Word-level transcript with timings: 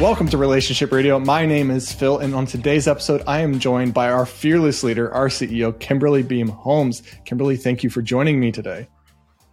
Welcome 0.00 0.28
to 0.28 0.38
Relationship 0.38 0.92
Radio. 0.92 1.18
My 1.18 1.44
name 1.44 1.70
is 1.70 1.92
Phil, 1.92 2.16
and 2.20 2.34
on 2.34 2.46
today's 2.46 2.88
episode, 2.88 3.22
I 3.26 3.40
am 3.40 3.58
joined 3.58 3.92
by 3.92 4.10
our 4.10 4.24
fearless 4.24 4.82
leader, 4.82 5.12
our 5.12 5.28
CEO, 5.28 5.78
Kimberly 5.78 6.22
Beam 6.22 6.48
Holmes. 6.48 7.02
Kimberly, 7.26 7.58
thank 7.58 7.84
you 7.84 7.90
for 7.90 8.00
joining 8.00 8.40
me 8.40 8.50
today. 8.50 8.88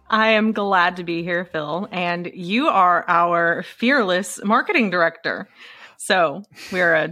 I 0.08 0.28
am 0.30 0.52
glad 0.52 0.96
to 0.96 1.04
be 1.04 1.22
here, 1.22 1.44
Phil, 1.44 1.86
and 1.92 2.30
you 2.32 2.68
are 2.68 3.04
our 3.08 3.62
fearless 3.62 4.42
marketing 4.42 4.88
director. 4.88 5.50
So 5.98 6.44
we're 6.72 6.94
a 6.94 7.10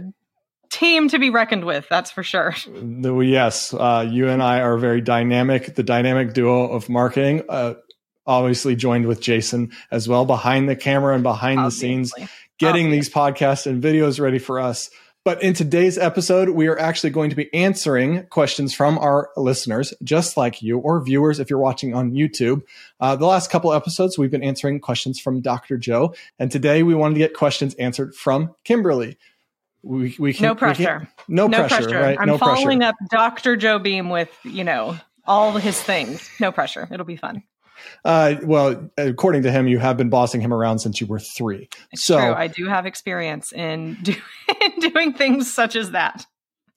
team 0.71 1.07
to 1.09 1.19
be 1.19 1.29
reckoned 1.29 1.63
with, 1.63 1.85
that's 1.91 2.09
for 2.09 2.23
sure. 2.23 2.55
Yes, 2.65 3.71
uh, 3.71 4.03
you 4.09 4.29
and 4.29 4.41
I 4.41 4.61
are 4.61 4.79
very 4.79 4.99
dynamic, 4.99 5.75
the 5.75 5.83
dynamic 5.83 6.33
duo 6.33 6.71
of 6.71 6.89
marketing. 6.89 7.43
Uh, 7.47 7.75
obviously 8.25 8.75
joined 8.75 9.05
with 9.05 9.21
Jason 9.21 9.71
as 9.91 10.09
well 10.09 10.25
behind 10.25 10.67
the 10.67 10.75
camera 10.75 11.13
and 11.13 11.23
behind 11.23 11.59
Obviously. 11.59 11.87
the 11.87 12.05
scenes 12.07 12.29
getting 12.57 12.91
these 12.91 13.09
podcasts 13.09 13.67
and 13.67 13.81
videos 13.81 14.19
ready 14.19 14.39
for 14.39 14.59
us. 14.59 14.89
But 15.27 15.43
in 15.43 15.53
today's 15.53 15.97
episode, 15.97 16.51
we 16.51 16.67
are 16.67 16.79
actually 16.79 17.09
going 17.09 17.31
to 17.31 17.35
be 17.35 17.53
answering 17.53 18.25
questions 18.27 18.73
from 18.73 18.97
our 18.97 19.29
listeners, 19.35 19.93
just 20.01 20.37
like 20.37 20.61
you 20.61 20.77
or 20.79 21.03
viewers 21.03 21.41
if 21.41 21.49
you're 21.49 21.59
watching 21.59 21.93
on 21.93 22.13
YouTube. 22.13 22.61
Uh, 23.01 23.17
the 23.17 23.25
last 23.25 23.51
couple 23.51 23.73
episodes, 23.73 24.17
we've 24.17 24.31
been 24.31 24.41
answering 24.41 24.79
questions 24.79 25.19
from 25.19 25.41
Dr. 25.41 25.77
Joe. 25.77 26.15
And 26.39 26.49
today 26.49 26.81
we 26.81 26.95
wanted 26.95 27.15
to 27.15 27.19
get 27.19 27.33
questions 27.33 27.73
answered 27.73 28.15
from 28.15 28.55
Kimberly. 28.63 29.17
We, 29.83 30.15
we 30.17 30.33
can, 30.33 30.43
no 30.45 30.55
pressure. 30.55 30.83
Can, 30.83 31.07
no, 31.27 31.47
no, 31.47 31.57
pressure, 31.57 31.83
pressure. 31.83 31.99
right? 31.99 32.17
I'm 32.17 32.27
no 32.27 32.37
following 32.37 32.79
pressure. 32.79 32.89
up 32.89 33.09
Dr. 33.11 33.57
Joe 33.57 33.79
Beam 33.79 34.09
with, 34.09 34.29
you 34.43 34.63
know, 34.63 34.97
all 35.25 35.51
his 35.57 35.81
things. 35.81 36.29
No 36.39 36.53
pressure. 36.53 36.87
It'll 36.89 37.05
be 37.05 37.17
fun. 37.17 37.43
Uh, 38.05 38.35
well, 38.43 38.89
according 38.97 39.43
to 39.43 39.51
him, 39.51 39.67
you 39.67 39.79
have 39.79 39.97
been 39.97 40.09
bossing 40.09 40.41
him 40.41 40.53
around 40.53 40.79
since 40.79 41.01
you 41.01 41.07
were 41.07 41.19
three. 41.19 41.69
It's 41.91 42.03
so 42.03 42.17
true. 42.17 42.33
I 42.33 42.47
do 42.47 42.65
have 42.67 42.85
experience 42.85 43.51
in, 43.51 43.97
do, 44.01 44.13
in 44.61 44.91
doing 44.91 45.13
things 45.13 45.53
such 45.53 45.75
as 45.75 45.91
that. 45.91 46.25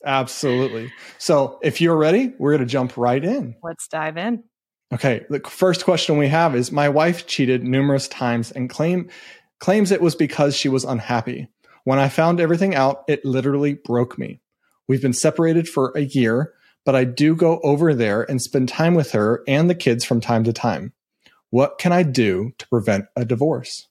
Absolutely. 0.04 0.92
So 1.18 1.58
if 1.62 1.80
you're 1.80 1.96
ready, 1.96 2.32
we're 2.38 2.52
going 2.52 2.66
to 2.66 2.70
jump 2.70 2.96
right 2.96 3.22
in. 3.22 3.54
Let's 3.62 3.86
dive 3.88 4.16
in. 4.16 4.44
Okay. 4.92 5.24
The 5.28 5.40
first 5.40 5.84
question 5.84 6.16
we 6.16 6.28
have 6.28 6.54
is 6.54 6.72
My 6.72 6.88
wife 6.88 7.26
cheated 7.26 7.62
numerous 7.64 8.08
times 8.08 8.50
and 8.50 8.68
claim, 8.68 9.08
claims 9.58 9.90
it 9.90 10.00
was 10.00 10.14
because 10.14 10.56
she 10.56 10.68
was 10.68 10.84
unhappy. 10.84 11.48
When 11.84 11.98
I 11.98 12.08
found 12.08 12.40
everything 12.40 12.74
out, 12.74 13.04
it 13.08 13.24
literally 13.24 13.74
broke 13.74 14.18
me. 14.18 14.40
We've 14.88 15.02
been 15.02 15.12
separated 15.12 15.68
for 15.68 15.92
a 15.94 16.00
year, 16.00 16.52
but 16.84 16.94
I 16.94 17.04
do 17.04 17.34
go 17.34 17.60
over 17.62 17.94
there 17.94 18.22
and 18.22 18.40
spend 18.40 18.68
time 18.68 18.94
with 18.94 19.12
her 19.12 19.42
and 19.46 19.68
the 19.68 19.74
kids 19.74 20.04
from 20.04 20.20
time 20.20 20.44
to 20.44 20.52
time. 20.52 20.92
What 21.50 21.78
can 21.78 21.92
I 21.92 22.02
do 22.02 22.52
to 22.58 22.68
prevent 22.68 23.06
a 23.16 23.24
divorce? 23.24 23.88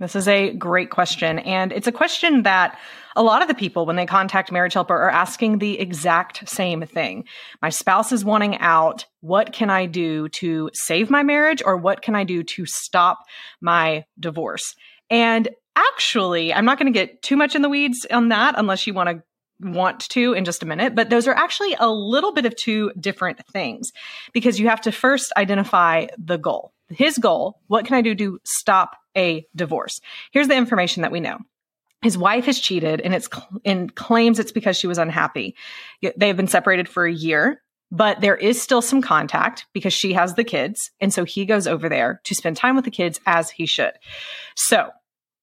This 0.00 0.16
is 0.16 0.26
a 0.26 0.54
great 0.54 0.88
question. 0.88 1.40
And 1.40 1.72
it's 1.72 1.86
a 1.86 1.92
question 1.92 2.42
that 2.44 2.78
a 3.16 3.22
lot 3.22 3.42
of 3.42 3.48
the 3.48 3.54
people, 3.54 3.84
when 3.84 3.96
they 3.96 4.06
contact 4.06 4.50
Marriage 4.50 4.72
Helper, 4.72 4.96
are 4.96 5.10
asking 5.10 5.58
the 5.58 5.78
exact 5.78 6.48
same 6.48 6.82
thing. 6.82 7.24
My 7.60 7.68
spouse 7.68 8.10
is 8.10 8.24
wanting 8.24 8.56
out. 8.58 9.04
What 9.20 9.52
can 9.52 9.68
I 9.68 9.84
do 9.84 10.30
to 10.30 10.70
save 10.72 11.10
my 11.10 11.22
marriage? 11.22 11.62
Or 11.62 11.76
what 11.76 12.00
can 12.00 12.16
I 12.16 12.24
do 12.24 12.42
to 12.42 12.64
stop 12.64 13.18
my 13.60 14.06
divorce? 14.18 14.74
And 15.10 15.50
actually, 15.76 16.54
I'm 16.54 16.64
not 16.64 16.78
going 16.78 16.90
to 16.90 16.98
get 16.98 17.20
too 17.20 17.36
much 17.36 17.54
in 17.54 17.60
the 17.60 17.68
weeds 17.68 18.06
on 18.10 18.30
that 18.30 18.54
unless 18.56 18.86
you 18.86 18.94
want 18.94 19.10
to 19.10 19.22
want 19.60 20.00
to 20.10 20.32
in 20.32 20.44
just 20.44 20.62
a 20.62 20.66
minute, 20.66 20.94
but 20.94 21.10
those 21.10 21.26
are 21.26 21.34
actually 21.34 21.74
a 21.78 21.90
little 21.90 22.32
bit 22.32 22.46
of 22.46 22.56
two 22.56 22.92
different 22.98 23.44
things 23.48 23.92
because 24.32 24.58
you 24.58 24.68
have 24.68 24.80
to 24.82 24.92
first 24.92 25.32
identify 25.36 26.06
the 26.18 26.38
goal. 26.38 26.72
His 26.88 27.18
goal, 27.18 27.60
what 27.68 27.84
can 27.84 27.96
I 27.96 28.02
do 28.02 28.14
to 28.14 28.40
stop 28.44 28.96
a 29.16 29.46
divorce? 29.54 30.00
Here's 30.32 30.48
the 30.48 30.56
information 30.56 31.02
that 31.02 31.12
we 31.12 31.20
know. 31.20 31.38
His 32.02 32.16
wife 32.16 32.46
has 32.46 32.58
cheated 32.58 33.00
and 33.02 33.14
it's 33.14 33.28
and 33.64 33.94
claims 33.94 34.38
it's 34.38 34.52
because 34.52 34.76
she 34.76 34.86
was 34.86 34.98
unhappy. 34.98 35.54
They 36.16 36.28
have 36.28 36.36
been 36.36 36.48
separated 36.48 36.88
for 36.88 37.04
a 37.04 37.12
year, 37.12 37.62
but 37.92 38.20
there 38.22 38.36
is 38.36 38.60
still 38.60 38.80
some 38.80 39.02
contact 39.02 39.66
because 39.74 39.92
she 39.92 40.14
has 40.14 40.34
the 40.34 40.44
kids. 40.44 40.90
And 41.00 41.12
so 41.12 41.24
he 41.24 41.44
goes 41.44 41.66
over 41.66 41.88
there 41.88 42.20
to 42.24 42.34
spend 42.34 42.56
time 42.56 42.74
with 42.74 42.86
the 42.86 42.90
kids 42.90 43.20
as 43.26 43.50
he 43.50 43.66
should. 43.66 43.92
So 44.56 44.90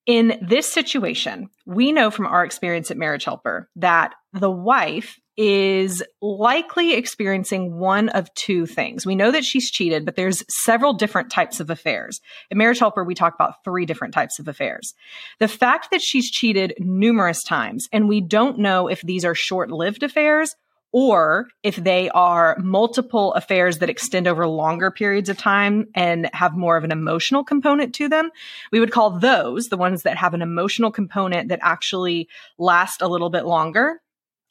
in 0.07 0.39
this 0.41 0.71
situation, 0.71 1.49
we 1.65 1.91
know 1.91 2.09
from 2.09 2.25
our 2.25 2.45
experience 2.45 2.89
at 2.89 2.97
Marriage 2.97 3.25
Helper 3.25 3.69
that 3.75 4.15
the 4.31 4.49
wife 4.49 5.19
is 5.35 6.01
likely 6.19 6.93
experiencing 6.93 7.77
one 7.77 8.09
of 8.09 8.33
two 8.33 8.65
things. 8.65 9.05
We 9.05 9.15
know 9.15 9.29
that 9.29 9.43
she's 9.43 9.69
cheated, 9.69 10.03
but 10.03 10.15
there's 10.15 10.43
several 10.49 10.93
different 10.93 11.29
types 11.29 11.59
of 11.59 11.69
affairs. 11.69 12.21
At 12.49 12.57
Marriage 12.57 12.79
Helper, 12.79 13.03
we 13.03 13.13
talk 13.13 13.35
about 13.35 13.63
three 13.63 13.85
different 13.85 14.15
types 14.15 14.39
of 14.39 14.47
affairs. 14.47 14.95
The 15.39 15.47
fact 15.47 15.91
that 15.91 16.01
she's 16.01 16.31
cheated 16.31 16.73
numerous 16.79 17.43
times, 17.43 17.87
and 17.91 18.07
we 18.07 18.21
don't 18.21 18.57
know 18.57 18.87
if 18.87 19.01
these 19.01 19.25
are 19.25 19.35
short 19.35 19.69
lived 19.69 20.01
affairs 20.01 20.55
or 20.91 21.47
if 21.63 21.75
they 21.75 22.09
are 22.09 22.57
multiple 22.59 23.33
affairs 23.33 23.79
that 23.79 23.89
extend 23.89 24.27
over 24.27 24.47
longer 24.47 24.89
periods 24.89 25.29
of 25.29 25.37
time 25.37 25.87
and 25.93 26.29
have 26.33 26.55
more 26.55 26.77
of 26.77 26.83
an 26.83 26.91
emotional 26.91 27.43
component 27.43 27.93
to 27.95 28.07
them, 28.07 28.29
we 28.71 28.79
would 28.79 28.91
call 28.91 29.19
those 29.19 29.69
the 29.69 29.77
ones 29.77 30.03
that 30.03 30.17
have 30.17 30.33
an 30.33 30.41
emotional 30.41 30.91
component 30.91 31.49
that 31.49 31.59
actually 31.61 32.27
last 32.57 33.01
a 33.01 33.07
little 33.07 33.29
bit 33.29 33.45
longer. 33.45 34.01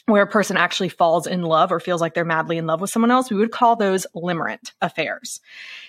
Where 0.09 0.23
a 0.23 0.29
person 0.29 0.57
actually 0.57 0.91
falls 0.91 1.27
in 1.27 1.43
love 1.43 1.73
or 1.73 1.81
feels 1.81 2.01
like 2.01 2.15
they're 2.15 2.25
madly 2.25 2.59
in 2.59 2.67
love 2.69 2.81
with 2.81 2.91
someone 2.91 3.11
else, 3.11 3.29
we 3.29 3.37
would 3.37 3.51
call 3.51 3.75
those 3.75 4.07
limerent 4.15 4.71
affairs. 4.81 5.41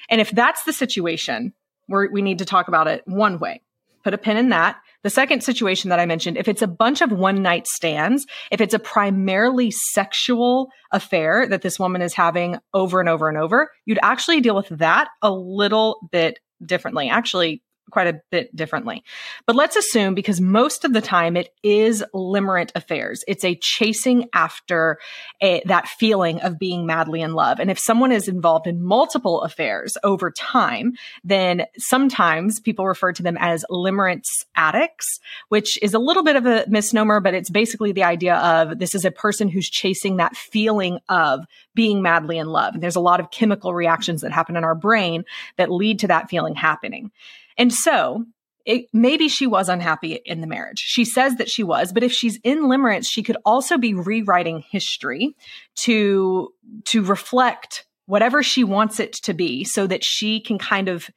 And 0.10 0.20
if 0.20 0.32
that's 0.32 0.64
the 0.64 0.74
situation, 0.74 1.54
where 1.86 2.10
we 2.12 2.24
need 2.24 2.40
to 2.40 2.46
talk 2.46 2.68
about 2.68 2.88
it 2.88 3.04
one 3.08 3.38
way. 3.38 3.62
Put 4.04 4.16
a 4.16 4.18
pin 4.18 4.38
in 4.38 4.50
that 4.50 4.78
the 5.04 5.10
second 5.10 5.44
situation 5.44 5.90
that 5.90 6.00
I 6.00 6.06
mentioned, 6.06 6.38
if 6.38 6.48
it's 6.48 6.62
a 6.62 6.68
bunch 6.68 7.02
of 7.02 7.12
one 7.12 7.42
night 7.42 7.68
stands, 7.68 8.26
if 8.52 8.62
it's 8.62 8.74
a 8.74 8.80
primarily 8.80 9.72
sexual 9.72 10.70
affair 10.92 11.48
that 11.48 11.62
this 11.62 11.80
woman 11.80 12.02
is 12.02 12.14
having 12.14 12.58
over 12.74 13.00
and 13.00 13.08
over 13.08 13.30
and 13.30 13.38
over, 13.38 13.70
you'd 13.86 14.00
actually 14.02 14.42
deal 14.42 14.56
with 14.56 14.70
that 14.70 15.08
a 15.22 15.32
little 15.32 16.10
bit 16.12 16.40
differently. 16.66 17.10
Actually, 17.10 17.62
quite 17.92 18.08
a 18.08 18.22
bit 18.32 18.56
differently. 18.56 19.04
But 19.46 19.56
let's 19.56 19.76
assume 19.76 20.14
because 20.14 20.42
most 20.42 20.86
of 20.86 20.94
the 20.94 21.02
time 21.02 21.38
it 21.38 21.54
is 21.64 22.04
limerent 22.14 22.72
affairs. 22.76 23.24
It's 23.28 23.44
a 23.44 23.56
chasing 23.56 24.30
after 24.34 25.00
a, 25.42 25.62
that 25.66 25.88
feeling 25.88 26.42
of 26.42 26.60
being 26.60 26.86
madly 26.86 27.22
in 27.22 27.34
love. 27.34 27.60
And 27.60 27.72
if 27.72 27.80
someone 27.80 28.12
is 28.12 28.28
involved 28.28 28.68
in 28.68 28.84
multiple 28.84 29.42
affairs 29.42 29.98
over 30.04 30.32
time, 30.32 30.94
then 31.24 31.66
sometimes 31.78 32.60
people 32.60 32.88
refer 32.88 33.14
to 33.14 33.24
them 33.24 33.38
as 33.40 33.66
limerence 33.70 34.46
addicts, 34.56 35.20
which 35.50 35.82
is 35.82 35.94
a 35.94 36.00
little 36.00 36.24
bit 36.24 36.36
of 36.36 36.46
a 36.46 36.66
misnomer, 36.68 37.20
but 37.20 37.34
it's 37.34 37.50
basically 37.50 37.92
the 37.92 38.04
idea 38.04 38.36
of 38.36 38.80
this 38.80 38.96
is 38.96 39.06
a 39.06 39.12
person 39.12 39.48
who's 39.48 39.70
chasing 39.70 40.18
that 40.18 40.36
feeling 40.36 41.00
of 41.10 41.46
being 41.74 42.02
madly 42.02 42.38
in 42.38 42.48
love. 42.48 42.74
And 42.74 42.84
there's 42.84 42.96
a 42.96 43.02
lot 43.02 43.20
of 43.20 43.32
chemical 43.32 43.74
reactions 43.74 44.22
that 44.22 44.32
happen 44.32 44.58
in 44.58 44.64
our 44.64 44.76
brain 44.76 45.24
that 45.58 45.72
lead 45.72 46.00
to 46.00 46.08
that 46.08 46.30
feeling 46.30 46.56
happening. 46.56 47.12
And 47.58 47.74
so 47.74 48.26
it, 48.66 48.88
maybe 48.92 49.30
she 49.30 49.48
was 49.48 49.70
unhappy 49.70 50.20
in 50.26 50.42
the 50.42 50.48
marriage. 50.48 50.80
She 50.80 51.06
says 51.06 51.38
that 51.38 51.50
she 51.50 51.64
was, 51.64 51.94
but 51.94 52.04
if 52.04 52.12
she's 52.12 52.38
in 52.44 52.64
limerence, 52.64 53.08
she 53.10 53.24
could 53.24 53.38
also 53.46 53.78
be 53.78 53.94
rewriting 53.94 54.64
history 54.70 55.36
to, 55.84 56.50
to 56.86 57.04
reflect 57.04 57.86
whatever 58.08 58.44
she 58.44 58.64
wants 58.64 59.00
it 59.00 59.14
to 59.14 59.34
be 59.34 59.64
so 59.64 59.88
that 59.88 60.04
she 60.04 60.42
can 60.42 60.58
kind 60.58 60.90
of 60.90 61.10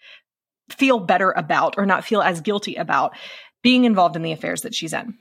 feel 0.69 1.01
better 1.01 1.33
about 1.33 1.75
or 1.77 1.87
not 1.87 2.05
feel 2.05 2.23
as 2.23 2.41
guilty 2.41 2.77
about 2.77 3.17
being 3.63 3.85
involved 3.85 4.17
in 4.17 4.23
the 4.23 4.33
affairs 4.33 4.63
that 4.63 4.75
she's 4.75 4.93
in. 4.93 5.15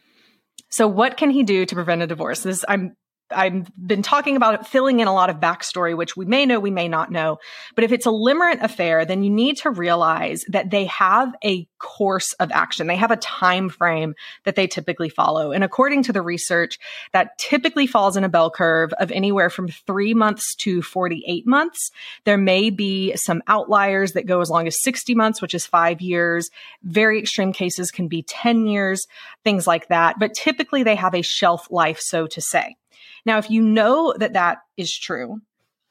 So 0.69 0.88
what 0.88 1.18
can 1.18 1.31
he 1.31 1.44
do 1.44 1.66
to 1.66 1.75
prevent 1.75 2.03
a 2.03 2.08
divorce? 2.08 2.44
This 2.44 2.63
I'm 2.68 2.96
I've 3.31 3.72
been 3.75 4.01
talking 4.01 4.35
about 4.35 4.67
filling 4.67 5.00
in 5.00 5.07
a 5.07 5.13
lot 5.13 5.29
of 5.29 5.38
backstory, 5.38 5.95
which 5.95 6.17
we 6.17 6.25
may 6.25 6.45
know, 6.45 6.59
we 6.59 6.72
may 6.72 6.88
not 6.88 7.12
know. 7.12 7.40
But 7.75 7.84
if 7.84 7.91
it's 7.91 8.06
a 8.06 8.09
limerent 8.09 8.63
affair, 8.63 9.06
then 9.06 9.23
you 9.23 9.29
need 9.29 9.58
to 9.58 9.70
realize 9.70 10.43
that 10.47 10.72
they 10.72 10.85
have 10.85 11.34
a 11.43 11.67
course 11.79 12.34
of 12.34 12.52
action. 12.52 12.87
They 12.87 12.96
have 12.96 13.11
a 13.11 13.17
time 13.17 13.70
frame 13.70 14.16
that 14.43 14.55
they 14.55 14.67
typically 14.67 15.09
follow. 15.09 15.52
And 15.52 15.64
according 15.64 16.03
to 16.03 16.14
the 16.14 16.22
research, 16.22 16.78
that 17.14 17.37
typically 17.37 17.87
falls 17.87 18.17
in 18.17 18.23
a 18.23 18.29
bell 18.29 18.52
curve 18.52 18.93
of 18.93 19.11
anywhere 19.11 19.49
from 19.49 19.70
three 19.70 20.14
months 20.14 20.55
to 20.55 20.81
48 20.81 21.47
months. 21.47 21.91
There 22.26 22.37
may 22.37 22.70
be 22.70 23.16
some 23.16 23.41
outliers 23.47 24.14
that 24.14 24.26
go 24.26 24.41
as 24.41 24.49
long 24.49 24.67
as 24.67 24.81
60 24.81 25.16
months, 25.16 25.41
which 25.41 25.53
is 25.53 25.66
five 25.66 26.02
years. 26.02 26.49
Very 26.84 27.20
extreme 27.20 27.53
cases 27.53 27.91
can 27.91 28.08
be 28.08 28.23
10 28.23 28.66
years, 28.66 29.08
things 29.43 29.66
like 29.66 29.87
that. 29.87 30.20
But 30.20 30.34
typically 30.34 30.84
they 30.84 30.96
have 30.96 31.16
a 31.16 31.22
shelf 31.22 31.67
life, 31.72 31.99
so 31.99 32.28
to 32.28 32.41
say. 32.41 32.76
Now, 33.25 33.37
if 33.37 33.49
you 33.49 33.61
know 33.61 34.13
that 34.17 34.34
that 34.34 34.59
is 34.78 34.96
true, 34.97 35.41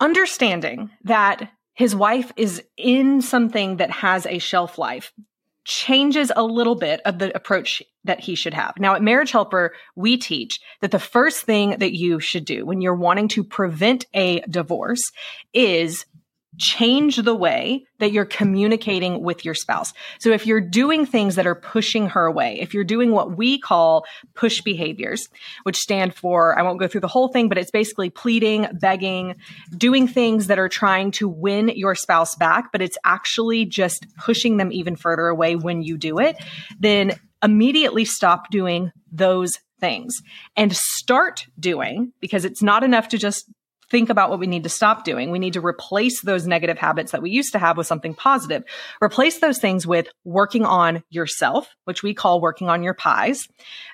understanding 0.00 0.90
that 1.04 1.50
his 1.74 1.94
wife 1.94 2.32
is 2.36 2.62
in 2.76 3.22
something 3.22 3.76
that 3.76 3.90
has 3.90 4.26
a 4.26 4.38
shelf 4.38 4.78
life 4.78 5.12
changes 5.64 6.32
a 6.34 6.42
little 6.42 6.74
bit 6.74 7.00
of 7.04 7.18
the 7.18 7.34
approach 7.36 7.82
that 8.04 8.20
he 8.20 8.34
should 8.34 8.54
have. 8.54 8.72
Now, 8.78 8.94
at 8.94 9.02
Marriage 9.02 9.30
Helper, 9.30 9.74
we 9.94 10.16
teach 10.16 10.60
that 10.80 10.90
the 10.90 10.98
first 10.98 11.44
thing 11.44 11.76
that 11.78 11.92
you 11.92 12.20
should 12.20 12.46
do 12.46 12.64
when 12.64 12.80
you're 12.80 12.94
wanting 12.94 13.28
to 13.28 13.44
prevent 13.44 14.06
a 14.14 14.40
divorce 14.48 15.02
is 15.52 16.06
change 16.58 17.16
the 17.16 17.34
way 17.34 17.84
that 17.98 18.12
you're 18.12 18.24
communicating 18.24 19.22
with 19.22 19.44
your 19.44 19.54
spouse. 19.54 19.92
So 20.18 20.30
if 20.30 20.46
you're 20.46 20.60
doing 20.60 21.06
things 21.06 21.36
that 21.36 21.46
are 21.46 21.54
pushing 21.54 22.08
her 22.08 22.26
away, 22.26 22.58
if 22.60 22.74
you're 22.74 22.84
doing 22.84 23.12
what 23.12 23.36
we 23.36 23.58
call 23.58 24.04
push 24.34 24.60
behaviors, 24.60 25.28
which 25.62 25.76
stand 25.76 26.14
for, 26.14 26.58
I 26.58 26.62
won't 26.62 26.80
go 26.80 26.88
through 26.88 27.02
the 27.02 27.08
whole 27.08 27.28
thing, 27.28 27.48
but 27.48 27.58
it's 27.58 27.70
basically 27.70 28.10
pleading, 28.10 28.66
begging, 28.72 29.36
doing 29.76 30.06
things 30.06 30.48
that 30.48 30.58
are 30.58 30.68
trying 30.68 31.10
to 31.12 31.28
win 31.28 31.68
your 31.74 31.94
spouse 31.94 32.34
back, 32.34 32.72
but 32.72 32.82
it's 32.82 32.98
actually 33.04 33.64
just 33.64 34.06
pushing 34.18 34.56
them 34.56 34.72
even 34.72 34.96
further 34.96 35.28
away 35.28 35.56
when 35.56 35.82
you 35.82 35.96
do 35.96 36.18
it, 36.18 36.36
then 36.78 37.18
immediately 37.42 38.04
stop 38.04 38.50
doing 38.50 38.90
those 39.12 39.58
things 39.80 40.20
and 40.56 40.74
start 40.74 41.46
doing 41.58 42.12
because 42.20 42.44
it's 42.44 42.62
not 42.62 42.82
enough 42.82 43.08
to 43.08 43.18
just 43.18 43.44
think 43.90 44.10
about 44.10 44.30
what 44.30 44.38
we 44.38 44.46
need 44.46 44.64
to 44.64 44.68
stop 44.68 45.04
doing. 45.04 45.30
We 45.30 45.38
need 45.38 45.54
to 45.54 45.64
replace 45.64 46.20
those 46.20 46.46
negative 46.46 46.78
habits 46.78 47.12
that 47.12 47.22
we 47.22 47.30
used 47.30 47.52
to 47.52 47.58
have 47.58 47.76
with 47.76 47.86
something 47.86 48.14
positive. 48.14 48.64
Replace 49.02 49.38
those 49.40 49.58
things 49.58 49.86
with 49.86 50.08
working 50.24 50.64
on 50.64 51.02
yourself, 51.10 51.74
which 51.84 52.02
we 52.02 52.14
call 52.14 52.40
working 52.40 52.68
on 52.68 52.82
your 52.82 52.94
pies, 52.94 53.48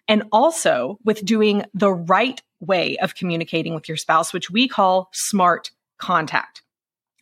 and 0.09 0.25
also 0.33 0.99
with 1.05 1.25
doing 1.25 1.65
the 1.75 1.93
right 1.93 2.43
way 2.61 2.97
of 2.99 3.15
communicating 3.15 3.75
with 3.75 3.89
your 3.89 3.97
spouse, 3.97 4.33
which 4.33 4.51
we 4.51 4.69
call 4.69 5.09
smart 5.13 5.71
contact. 5.99 6.64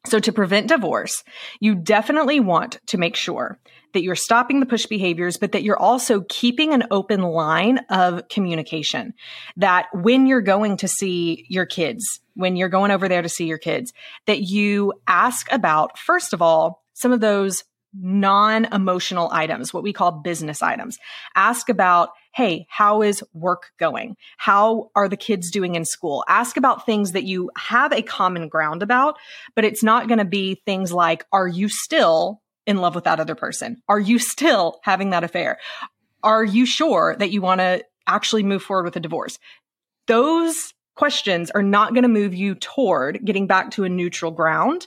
So 0.06 0.18
to 0.18 0.32
prevent 0.32 0.68
divorce, 0.68 1.22
you 1.60 1.74
definitely 1.74 2.40
want 2.40 2.80
to 2.86 2.98
make 2.98 3.14
sure 3.14 3.58
that 3.92 4.02
you're 4.02 4.16
stopping 4.16 4.60
the 4.60 4.66
push 4.66 4.86
behaviors, 4.86 5.36
but 5.36 5.52
that 5.52 5.62
you're 5.62 5.78
also 5.78 6.24
keeping 6.28 6.72
an 6.72 6.84
open 6.90 7.22
line 7.22 7.78
of 7.90 8.28
communication. 8.28 9.14
That 9.56 9.86
when 9.92 10.26
you're 10.26 10.40
going 10.40 10.78
to 10.78 10.88
see 10.88 11.44
your 11.48 11.66
kids, 11.66 12.20
when 12.34 12.56
you're 12.56 12.68
going 12.68 12.90
over 12.90 13.08
there 13.08 13.22
to 13.22 13.28
see 13.28 13.46
your 13.46 13.58
kids, 13.58 13.92
that 14.26 14.42
you 14.42 14.94
ask 15.06 15.50
about, 15.52 15.98
first 15.98 16.32
of 16.32 16.42
all, 16.42 16.82
some 16.94 17.12
of 17.12 17.20
those 17.20 17.64
non 17.94 18.64
emotional 18.66 19.28
items, 19.30 19.72
what 19.72 19.82
we 19.82 19.92
call 19.92 20.10
business 20.10 20.62
items. 20.62 20.98
Ask 21.36 21.68
about, 21.68 22.10
hey, 22.34 22.66
how 22.68 23.02
is 23.02 23.22
work 23.34 23.72
going? 23.78 24.16
How 24.38 24.90
are 24.94 25.08
the 25.08 25.16
kids 25.16 25.50
doing 25.50 25.74
in 25.74 25.84
school? 25.84 26.24
Ask 26.28 26.56
about 26.56 26.86
things 26.86 27.12
that 27.12 27.24
you 27.24 27.50
have 27.56 27.92
a 27.92 28.02
common 28.02 28.48
ground 28.48 28.82
about, 28.82 29.16
but 29.54 29.64
it's 29.64 29.82
not 29.82 30.08
going 30.08 30.18
to 30.18 30.24
be 30.24 30.62
things 30.66 30.92
like, 30.92 31.24
are 31.32 31.48
you 31.48 31.68
still 31.68 32.40
in 32.66 32.78
love 32.78 32.94
with 32.94 33.04
that 33.04 33.20
other 33.20 33.34
person? 33.34 33.82
Are 33.88 33.98
you 33.98 34.18
still 34.18 34.80
having 34.82 35.10
that 35.10 35.24
affair? 35.24 35.58
Are 36.22 36.44
you 36.44 36.66
sure 36.66 37.16
that 37.18 37.30
you 37.30 37.42
want 37.42 37.60
to 37.60 37.84
actually 38.06 38.44
move 38.44 38.62
forward 38.62 38.84
with 38.84 38.96
a 38.96 39.00
divorce? 39.00 39.38
Those 40.06 40.72
questions 40.94 41.50
are 41.50 41.62
not 41.62 41.94
going 41.94 42.02
to 42.02 42.08
move 42.08 42.34
you 42.34 42.54
toward 42.54 43.24
getting 43.24 43.46
back 43.46 43.72
to 43.72 43.84
a 43.84 43.88
neutral 43.88 44.30
ground 44.30 44.86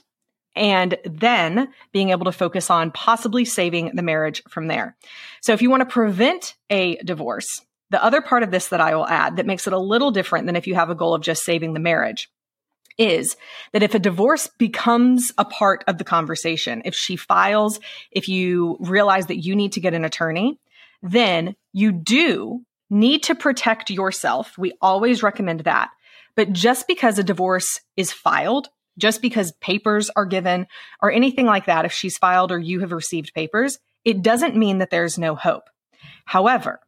and 0.56 0.96
then 1.04 1.68
being 1.92 2.10
able 2.10 2.24
to 2.24 2.32
focus 2.32 2.70
on 2.70 2.90
possibly 2.90 3.44
saving 3.44 3.94
the 3.94 4.02
marriage 4.02 4.42
from 4.48 4.66
there. 4.66 4.96
So 5.42 5.52
if 5.52 5.62
you 5.62 5.70
want 5.70 5.82
to 5.82 5.86
prevent 5.86 6.54
a 6.70 6.96
divorce, 6.96 7.46
the 7.90 8.02
other 8.02 8.20
part 8.20 8.42
of 8.42 8.50
this 8.50 8.68
that 8.68 8.80
I 8.80 8.96
will 8.96 9.06
add 9.06 9.36
that 9.36 9.46
makes 9.46 9.66
it 9.66 9.72
a 9.72 9.78
little 9.78 10.10
different 10.10 10.46
than 10.46 10.56
if 10.56 10.66
you 10.66 10.74
have 10.74 10.90
a 10.90 10.94
goal 10.94 11.14
of 11.14 11.22
just 11.22 11.44
saving 11.44 11.74
the 11.74 11.80
marriage 11.80 12.28
is 12.98 13.36
that 13.72 13.82
if 13.82 13.94
a 13.94 13.98
divorce 13.98 14.48
becomes 14.58 15.30
a 15.36 15.44
part 15.44 15.84
of 15.86 15.98
the 15.98 16.04
conversation, 16.04 16.82
if 16.86 16.94
she 16.94 17.14
files, 17.14 17.78
if 18.10 18.26
you 18.26 18.78
realize 18.80 19.26
that 19.26 19.44
you 19.44 19.54
need 19.54 19.72
to 19.72 19.80
get 19.80 19.92
an 19.92 20.04
attorney, 20.04 20.58
then 21.02 21.54
you 21.72 21.92
do 21.92 22.64
need 22.88 23.24
to 23.24 23.34
protect 23.34 23.90
yourself. 23.90 24.56
We 24.56 24.72
always 24.80 25.22
recommend 25.22 25.60
that. 25.60 25.90
But 26.36 26.52
just 26.52 26.86
because 26.86 27.18
a 27.18 27.24
divorce 27.24 27.80
is 27.96 28.12
filed, 28.12 28.68
just 28.98 29.22
because 29.22 29.52
papers 29.52 30.10
are 30.16 30.26
given 30.26 30.66
or 31.00 31.10
anything 31.10 31.46
like 31.46 31.66
that, 31.66 31.84
if 31.84 31.92
she's 31.92 32.18
filed 32.18 32.52
or 32.52 32.58
you 32.58 32.80
have 32.80 32.92
received 32.92 33.34
papers, 33.34 33.78
it 34.04 34.22
doesn't 34.22 34.56
mean 34.56 34.78
that 34.78 34.90
there's 34.90 35.18
no 35.18 35.34
hope. 35.34 35.64
However, 36.24 36.80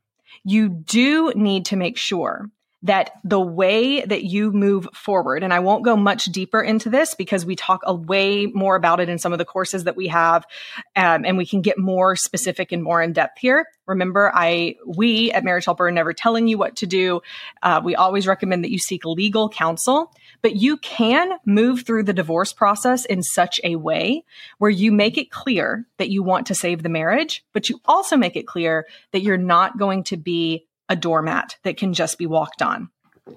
you 0.44 0.68
do 0.68 1.32
need 1.34 1.66
to 1.66 1.76
make 1.76 1.96
sure 1.96 2.50
that 2.82 3.10
the 3.24 3.40
way 3.40 4.02
that 4.02 4.22
you 4.22 4.52
move 4.52 4.88
forward, 4.94 5.42
and 5.42 5.52
I 5.52 5.58
won't 5.58 5.84
go 5.84 5.96
much 5.96 6.26
deeper 6.26 6.60
into 6.60 6.90
this 6.90 7.14
because 7.14 7.44
we 7.44 7.56
talk 7.56 7.80
a 7.84 7.94
way 7.94 8.46
more 8.46 8.76
about 8.76 9.00
it 9.00 9.08
in 9.08 9.18
some 9.18 9.32
of 9.32 9.38
the 9.38 9.44
courses 9.44 9.84
that 9.84 9.96
we 9.96 10.08
have, 10.08 10.46
um, 10.94 11.24
and 11.24 11.36
we 11.36 11.44
can 11.44 11.60
get 11.60 11.78
more 11.78 12.14
specific 12.14 12.70
and 12.70 12.82
more 12.82 13.02
in 13.02 13.12
depth 13.12 13.38
here. 13.38 13.66
Remember, 13.86 14.30
I 14.32 14.76
we 14.86 15.32
at 15.32 15.44
Marriage 15.44 15.64
Helper 15.64 15.88
are 15.88 15.90
never 15.90 16.12
telling 16.12 16.46
you 16.46 16.56
what 16.56 16.76
to 16.76 16.86
do. 16.86 17.20
Uh, 17.62 17.80
we 17.82 17.96
always 17.96 18.26
recommend 18.26 18.62
that 18.62 18.70
you 18.70 18.78
seek 18.78 19.04
legal 19.04 19.48
counsel, 19.48 20.12
but 20.42 20.54
you 20.54 20.76
can 20.76 21.32
move 21.44 21.82
through 21.82 22.04
the 22.04 22.12
divorce 22.12 22.52
process 22.52 23.04
in 23.06 23.22
such 23.22 23.60
a 23.64 23.76
way 23.76 24.24
where 24.58 24.70
you 24.70 24.92
make 24.92 25.18
it 25.18 25.30
clear 25.30 25.86
that 25.96 26.10
you 26.10 26.22
want 26.22 26.46
to 26.46 26.54
save 26.54 26.82
the 26.82 26.88
marriage, 26.88 27.44
but 27.52 27.68
you 27.68 27.80
also 27.86 28.16
make 28.16 28.36
it 28.36 28.46
clear 28.46 28.86
that 29.12 29.22
you're 29.22 29.36
not 29.36 29.78
going 29.78 30.04
to 30.04 30.16
be 30.16 30.67
a 30.88 30.96
doormat 30.96 31.56
that 31.64 31.76
can 31.76 31.94
just 31.94 32.18
be 32.18 32.26
walked 32.26 32.62
on. 32.62 32.90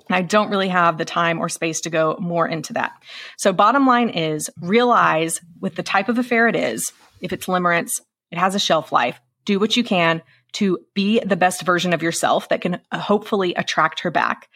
I 0.09 0.21
don't 0.21 0.50
really 0.50 0.69
have 0.69 0.98
the 0.98 1.06
time 1.06 1.39
or 1.39 1.50
space 1.50 1.81
to 1.81 1.89
go 1.89 2.18
more 2.19 2.48
into 2.48 2.74
that. 2.74 2.94
So, 3.38 3.51
bottom 3.51 3.86
line 3.86 4.09
is 4.09 4.50
realize 4.62 5.42
with 5.59 5.75
the 5.75 5.83
type 5.83 6.09
of 6.09 6.18
affair 6.18 6.48
it 6.48 6.56
is, 6.56 6.94
if 7.19 7.33
it's 7.33 7.48
limerence, 7.48 8.01
it 8.31 8.38
has 8.38 8.56
a 8.56 8.59
shelf 8.59 8.92
life, 8.92 9.19
do 9.45 9.59
what 9.59 9.75
you 9.75 9.83
can 9.83 10.21
to 10.53 10.80
be 10.94 11.19
the 11.19 11.36
best 11.36 11.63
version 11.63 11.94
of 11.94 12.01
yourself 12.01 12.50
that 12.50 12.62
can 12.62 12.80
uh, 12.92 13.00
hopefully 13.00 13.53
attract 13.56 14.01
her 14.01 14.12
back. 14.12 14.50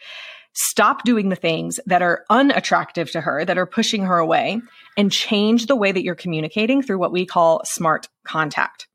Stop 0.52 1.04
doing 1.04 1.28
the 1.28 1.36
things 1.36 1.78
that 1.86 2.02
are 2.02 2.24
unattractive 2.30 3.10
to 3.10 3.20
her, 3.20 3.44
that 3.44 3.58
are 3.58 3.66
pushing 3.66 4.04
her 4.04 4.18
away, 4.18 4.60
and 4.96 5.12
change 5.12 5.66
the 5.66 5.76
way 5.76 5.92
that 5.92 6.02
you're 6.02 6.14
communicating 6.14 6.82
through 6.82 6.98
what 6.98 7.12
we 7.12 7.26
call 7.26 7.60
smart 7.64 8.08
contact. 8.24 8.88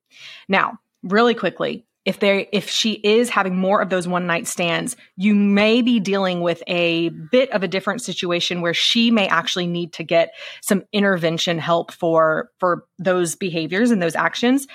Now, 0.48 0.80
really 1.04 1.36
quickly, 1.36 1.86
if 2.06 2.20
they 2.20 2.48
if 2.52 2.70
she 2.70 2.94
is 2.94 3.30
having 3.30 3.56
more 3.56 3.82
of 3.82 3.90
those 3.90 4.08
one 4.08 4.26
night 4.26 4.48
stands 4.48 4.96
you 5.18 5.36
may 5.36 5.82
be 5.82 6.00
dealing 6.00 6.42
with 6.42 6.64
a 6.68 7.10
bit 7.10 7.52
of 7.52 7.64
a 7.64 7.68
different 7.68 8.02
situation 8.02 8.62
where 8.62 8.74
she 8.74 9.12
may 9.12 9.28
actually 9.28 9.68
need 9.68 9.94
to 9.94 10.04
get 10.04 10.34
some 10.62 10.84
intervention 10.92 11.60
help 11.60 11.92
for 11.92 12.50
for 12.60 12.86
those 13.00 13.36
behaviors 13.36 13.92
and 13.92 14.02
those 14.02 14.16
actions. 14.16 14.68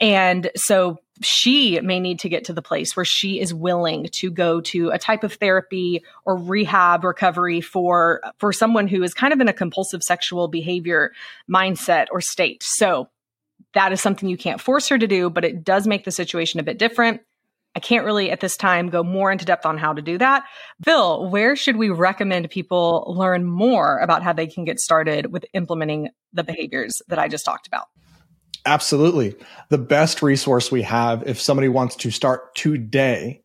And 0.00 0.50
so 0.56 0.98
she 1.22 1.80
may 1.80 1.98
need 1.98 2.20
to 2.20 2.28
get 2.28 2.44
to 2.44 2.52
the 2.52 2.62
place 2.62 2.96
where 2.96 3.04
she 3.04 3.40
is 3.40 3.52
willing 3.52 4.08
to 4.12 4.30
go 4.30 4.60
to 4.60 4.90
a 4.90 4.98
type 4.98 5.24
of 5.24 5.34
therapy 5.34 6.04
or 6.24 6.36
rehab 6.36 7.02
recovery 7.02 7.60
for 7.60 8.20
for 8.38 8.52
someone 8.52 8.86
who 8.86 9.02
is 9.02 9.14
kind 9.14 9.32
of 9.32 9.40
in 9.40 9.48
a 9.48 9.52
compulsive 9.52 10.02
sexual 10.02 10.48
behavior 10.48 11.12
mindset 11.50 12.06
or 12.12 12.20
state. 12.20 12.62
So 12.62 13.08
that 13.74 13.92
is 13.92 14.00
something 14.00 14.28
you 14.28 14.36
can't 14.36 14.60
force 14.60 14.88
her 14.88 14.98
to 14.98 15.06
do, 15.06 15.30
but 15.30 15.44
it 15.44 15.64
does 15.64 15.86
make 15.86 16.04
the 16.04 16.10
situation 16.10 16.60
a 16.60 16.62
bit 16.64 16.78
different. 16.78 17.20
I 17.76 17.80
can't 17.80 18.04
really 18.04 18.30
at 18.30 18.40
this 18.40 18.56
time 18.56 18.88
go 18.88 19.04
more 19.04 19.30
into 19.30 19.44
depth 19.44 19.66
on 19.66 19.78
how 19.78 19.92
to 19.92 20.02
do 20.02 20.18
that. 20.18 20.44
Phil, 20.84 21.30
where 21.30 21.54
should 21.54 21.76
we 21.76 21.90
recommend 21.90 22.50
people 22.50 23.14
learn 23.16 23.44
more 23.44 23.98
about 23.98 24.22
how 24.22 24.32
they 24.32 24.46
can 24.46 24.64
get 24.64 24.80
started 24.80 25.32
with 25.32 25.44
implementing 25.52 26.08
the 26.32 26.42
behaviors 26.42 27.00
that 27.08 27.18
I 27.18 27.28
just 27.28 27.44
talked 27.44 27.66
about? 27.66 27.86
Absolutely. 28.66 29.36
The 29.68 29.78
best 29.78 30.22
resource 30.22 30.72
we 30.72 30.82
have 30.82 31.26
if 31.26 31.40
somebody 31.40 31.68
wants 31.68 31.96
to 31.96 32.10
start 32.10 32.54
today, 32.54 33.42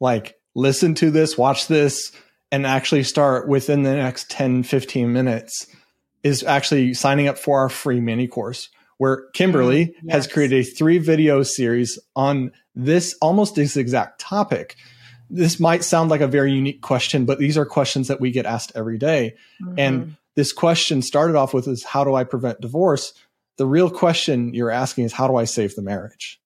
like 0.00 0.36
listen 0.54 0.94
to 0.94 1.10
this, 1.10 1.36
watch 1.36 1.66
this, 1.66 2.10
and 2.50 2.66
actually 2.66 3.02
start 3.02 3.48
within 3.48 3.82
the 3.82 3.94
next 3.94 4.30
10, 4.30 4.62
15 4.62 5.12
minutes, 5.12 5.66
is 6.22 6.42
actually 6.42 6.94
signing 6.94 7.28
up 7.28 7.36
for 7.36 7.60
our 7.60 7.68
free 7.68 8.00
mini 8.00 8.28
course 8.28 8.70
where 8.98 9.28
Kimberly 9.32 9.86
mm, 9.86 9.94
yes. 10.04 10.14
has 10.14 10.26
created 10.26 10.60
a 10.60 10.68
three 10.68 10.98
video 10.98 11.42
series 11.42 11.98
on 12.16 12.52
this 12.74 13.16
almost 13.20 13.54
this 13.54 13.76
exact 13.76 14.20
topic. 14.20 14.76
This 15.30 15.58
might 15.58 15.84
sound 15.84 16.10
like 16.10 16.20
a 16.20 16.26
very 16.26 16.52
unique 16.52 16.82
question, 16.82 17.24
but 17.24 17.38
these 17.38 17.56
are 17.56 17.64
questions 17.64 18.08
that 18.08 18.20
we 18.20 18.30
get 18.30 18.46
asked 18.46 18.72
every 18.74 18.98
day. 18.98 19.34
Mm-hmm. 19.62 19.78
And 19.78 20.16
this 20.36 20.52
question 20.52 21.02
started 21.02 21.36
off 21.36 21.54
with 21.54 21.66
is 21.66 21.84
how 21.84 22.04
do 22.04 22.14
I 22.14 22.24
prevent 22.24 22.60
divorce? 22.60 23.14
The 23.56 23.66
real 23.66 23.90
question 23.90 24.52
you're 24.54 24.70
asking 24.70 25.04
is 25.04 25.12
how 25.12 25.28
do 25.28 25.36
I 25.36 25.44
save 25.44 25.74
the 25.74 25.82
marriage? 25.82 26.40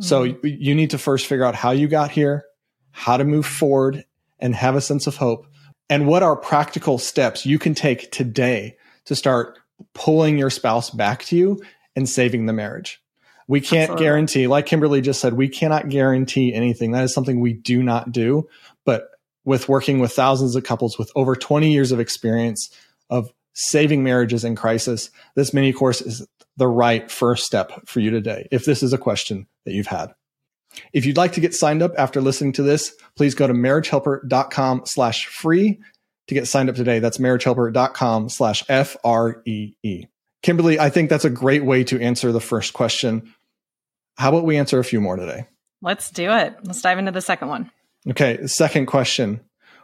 Mm-hmm. 0.00 0.08
So 0.08 0.22
you, 0.24 0.38
you 0.42 0.74
need 0.74 0.90
to 0.90 0.98
first 0.98 1.26
figure 1.26 1.44
out 1.44 1.54
how 1.54 1.72
you 1.72 1.88
got 1.88 2.10
here, 2.10 2.44
how 2.90 3.16
to 3.16 3.24
move 3.24 3.46
forward 3.46 4.04
and 4.38 4.54
have 4.54 4.76
a 4.76 4.80
sense 4.80 5.06
of 5.06 5.16
hope 5.16 5.46
and 5.92 6.06
what 6.06 6.22
are 6.22 6.36
practical 6.36 6.96
steps 6.96 7.44
you 7.44 7.58
can 7.58 7.74
take 7.74 8.10
today 8.10 8.76
to 9.04 9.14
start 9.14 9.58
pulling 9.94 10.38
your 10.38 10.48
spouse 10.48 10.90
back 10.90 11.24
to 11.24 11.36
you 11.36 11.60
and 11.96 12.08
saving 12.08 12.46
the 12.46 12.52
marriage. 12.52 13.02
We 13.48 13.60
can't 13.60 13.82
Absolutely. 13.90 14.04
guarantee, 14.04 14.46
like 14.46 14.66
Kimberly 14.66 15.00
just 15.00 15.20
said, 15.20 15.34
we 15.34 15.48
cannot 15.48 15.88
guarantee 15.88 16.54
anything. 16.54 16.92
That 16.92 17.04
is 17.04 17.12
something 17.12 17.40
we 17.40 17.52
do 17.52 17.82
not 17.82 18.12
do. 18.12 18.48
But 18.84 19.10
with 19.44 19.68
working 19.68 19.98
with 19.98 20.12
thousands 20.12 20.54
of 20.54 20.64
couples 20.64 20.98
with 20.98 21.10
over 21.16 21.34
20 21.34 21.72
years 21.72 21.92
of 21.92 22.00
experience 22.00 22.70
of 23.10 23.32
saving 23.54 24.04
marriages 24.04 24.44
in 24.44 24.56
crisis, 24.56 25.10
this 25.34 25.52
mini 25.52 25.72
course 25.72 26.00
is 26.00 26.26
the 26.56 26.68
right 26.68 27.10
first 27.10 27.44
step 27.44 27.72
for 27.86 28.00
you 28.00 28.10
today. 28.10 28.46
If 28.50 28.64
this 28.64 28.82
is 28.82 28.92
a 28.92 28.98
question 28.98 29.46
that 29.64 29.72
you've 29.72 29.86
had. 29.86 30.14
If 30.92 31.04
you'd 31.04 31.16
like 31.16 31.32
to 31.32 31.40
get 31.40 31.54
signed 31.54 31.82
up 31.82 31.92
after 31.98 32.20
listening 32.20 32.52
to 32.54 32.62
this, 32.62 32.94
please 33.16 33.34
go 33.34 33.46
to 33.46 33.52
marriagehelper.com 33.52 34.82
slash 34.86 35.26
free 35.26 35.80
to 36.28 36.34
get 36.34 36.48
signed 36.48 36.70
up 36.70 36.76
today. 36.76 36.98
That's 36.98 37.18
marriagehelper.com 37.18 38.30
slash 38.30 38.64
F 38.68 38.96
R 39.04 39.42
E 39.44 39.74
E. 39.82 40.06
Kimberly, 40.42 40.78
I 40.78 40.90
think 40.90 41.08
that's 41.08 41.24
a 41.24 41.30
great 41.30 41.64
way 41.64 41.84
to 41.84 42.00
answer 42.00 42.32
the 42.32 42.40
first 42.40 42.72
question. 42.72 43.32
How 44.16 44.30
about 44.30 44.44
we 44.44 44.56
answer 44.56 44.78
a 44.78 44.84
few 44.84 45.00
more 45.00 45.16
today? 45.16 45.46
Let's 45.80 46.10
do 46.10 46.30
it. 46.32 46.56
Let's 46.64 46.82
dive 46.82 46.98
into 46.98 47.12
the 47.12 47.20
second 47.20 47.48
one. 47.48 47.70
Okay, 48.08 48.46
second 48.46 48.86
question. 48.86 49.40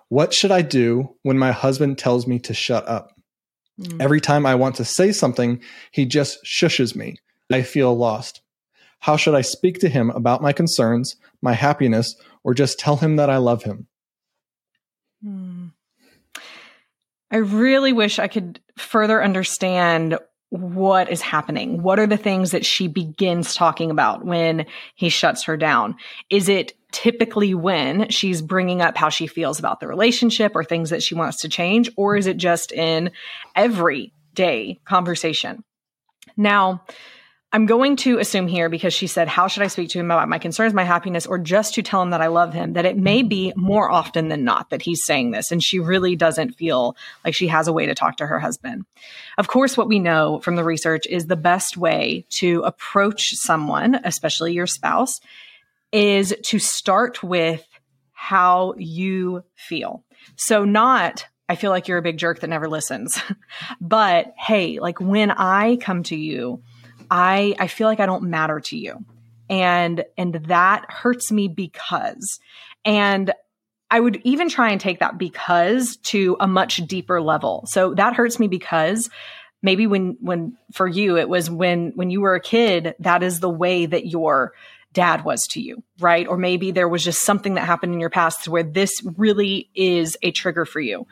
What 0.09 0.35
should 0.35 0.51
I 0.51 0.63
do 0.63 1.15
when 1.23 1.39
my 1.39 1.53
husband 1.53 1.99
tells 1.99 2.27
me 2.27 2.39
to 2.41 2.55
shut 2.55 2.87
up? 2.89 3.13
Mm. 3.81 4.01
Every 4.01 4.21
time 4.21 4.47
I 4.47 4.55
want 4.55 4.77
to 4.77 4.85
say 4.85 5.13
something, 5.13 5.61
he 5.93 6.07
just 6.07 6.39
shushes 6.45 6.97
me. 6.97 7.17
I 7.53 7.63
feel 7.63 7.97
lost. 7.97 8.41
How 9.01 9.17
should 9.17 9.35
I 9.35 9.43
speak 9.43 9.79
to 9.81 9.89
him 9.89 10.11
about 10.11 10.43
my 10.43 10.53
concerns, 10.53 11.17
my 11.41 11.53
happiness, 11.53 12.17
or 12.43 12.55
just 12.55 12.79
tell 12.79 12.97
him 12.97 13.17
that 13.17 13.31
I 13.31 13.37
love 13.37 13.63
him? 13.63 13.87
Mm. 15.25 15.73
I 17.31 17.37
really 17.37 17.93
wish 17.93 18.19
I 18.19 18.29
could 18.29 18.61
further 18.77 19.23
understand 19.23 20.19
what 20.51 21.11
is 21.11 21.21
happening. 21.21 21.83
What 21.83 21.99
are 21.99 22.07
the 22.07 22.17
things 22.17 22.53
that 22.53 22.65
she 22.65 22.89
begins 22.89 23.55
talking 23.55 23.91
about 23.91 24.25
when 24.25 24.67
he 24.95 25.09
shuts 25.09 25.45
her 25.45 25.57
down? 25.57 25.97
Is 26.31 26.49
it 26.49 26.73
typically 26.91 27.55
when 27.55 28.09
she's 28.09 28.41
bringing 28.41 28.81
up 28.81 28.97
how 28.97 29.11
she 29.11 29.27
feels 29.27 29.59
about 29.59 29.81
the 29.81 29.87
relationship 29.87 30.53
or 30.55 30.65
things 30.65 30.91
that 30.91 31.03
she 31.03 31.15
wants 31.15 31.43
to 31.43 31.49
change? 31.49 31.91
Or 31.97 32.17
is 32.17 32.27
it 32.27 32.39
just 32.39 32.73
in 32.73 33.11
everyday 33.55 34.81
conversation? 34.85 35.65
Now, 36.37 36.85
I'm 37.51 37.65
going 37.65 37.97
to 37.97 38.19
assume 38.19 38.47
here 38.47 38.69
because 38.69 38.93
she 38.93 39.07
said, 39.07 39.27
How 39.27 39.47
should 39.49 39.63
I 39.63 39.69
speak 39.69 39.89
to 39.91 39.99
him 39.99 40.11
about 40.11 40.29
my 40.29 40.39
concerns, 40.39 40.75
my 40.75 40.85
happiness, 40.85 41.25
or 41.25 41.39
just 41.39 41.75
to 41.75 41.83
tell 41.83 42.03
him 42.03 42.11
that 42.11 42.21
I 42.21 42.27
love 42.27 42.53
him? 42.53 42.75
That 42.75 42.85
it 42.85 42.99
may 42.99 43.21
mm-hmm. 43.21 43.29
be 43.29 43.53
more 43.57 43.91
often 43.91 44.29
than 44.29 44.45
not 44.45 44.69
that 44.69 44.83
he's 44.83 45.05
saying 45.05 45.31
this, 45.31 45.51
and 45.51 45.63
she 45.63 45.79
really 45.79 46.15
doesn't 46.15 46.57
feel 46.57 46.95
like 47.25 47.35
she 47.35 47.49
has 47.49 47.67
a 47.67 47.73
way 47.73 47.87
to 47.87 47.95
talk 47.95 48.19
to 48.19 48.27
her 48.27 48.39
husband. 48.39 48.85
Of 49.39 49.49
course, 49.49 49.79
what 49.79 49.89
we 49.89 49.99
know 49.99 50.41
from 50.41 50.57
the 50.57 50.65
research 50.65 51.07
is 51.07 51.27
the 51.27 51.37
best 51.37 51.79
way 51.79 52.27
to 52.31 52.63
approach 52.65 53.31
someone, 53.37 53.99
especially 54.05 54.53
your 54.53 54.67
spouse, 54.67 55.19
is 55.91 56.35
to 56.45 56.59
start 56.59 57.23
with 57.23 57.67
how 58.13 58.75
you 58.77 59.43
feel. 59.55 60.05
So, 60.37 60.67
not, 60.67 61.25
I 61.49 61.57
feel 61.57 61.71
like 61.71 61.89
you're 61.89 61.97
a 61.97 62.03
big 62.03 62.19
jerk 62.19 62.41
that 62.41 62.51
never 62.51 62.69
listens, 62.69 63.19
but 63.81 64.35
hey, 64.37 64.81
like 64.81 65.01
when 65.01 65.31
I 65.31 65.77
come 65.77 66.03
to 66.05 66.17
you, 66.17 66.63
I 67.11 67.55
I 67.59 67.67
feel 67.67 67.89
like 67.89 68.01
I 68.01 68.07
don't 68.07 68.25
matter 68.25 68.61
to 68.61 68.77
you. 68.77 69.05
And 69.51 70.05
and 70.17 70.35
that 70.35 70.91
hurts 70.91 71.33
me 71.33 71.49
because 71.49 72.39
and 72.85 73.33
I 73.91 74.01
would 74.01 74.21
even 74.25 74.49
try 74.49 74.71
and 74.71 74.81
take 74.81 75.01
that 75.01 75.19
because 75.19 75.97
to 76.05 76.37
a 76.41 76.47
much 76.47 76.77
deeper 76.87 77.21
level. 77.23 77.65
So 77.69 77.95
that 77.95 78.15
hurts 78.15 78.39
me 78.39 78.49
because 78.49 79.09
maybe 79.63 79.87
when 79.87 80.17
when 80.21 80.57
for 80.73 80.87
you 80.87 81.17
it 81.17 81.29
was 81.29 81.51
when 81.51 81.93
when 81.95 82.11
you 82.11 82.21
were 82.21 82.35
a 82.35 82.41
kid 82.41 82.95
that 83.01 83.23
is 83.23 83.41
the 83.41 83.49
way 83.49 83.87
that 83.87 84.07
your 84.07 84.53
dad 84.93 85.25
was 85.25 85.47
to 85.51 85.61
you, 85.61 85.83
right? 86.01 86.27
Or 86.27 86.37
maybe 86.37 86.71
there 86.71 86.89
was 86.89 87.05
just 87.05 87.23
something 87.23 87.55
that 87.55 87.65
happened 87.65 87.95
in 87.95 88.01
your 88.01 88.11
past 88.11 88.49
where 88.49 88.63
this 88.63 89.03
really 89.17 89.71
is 89.75 90.17
a 90.23 90.31
trigger 90.31 90.65
for 90.65 90.81
you. 90.81 91.07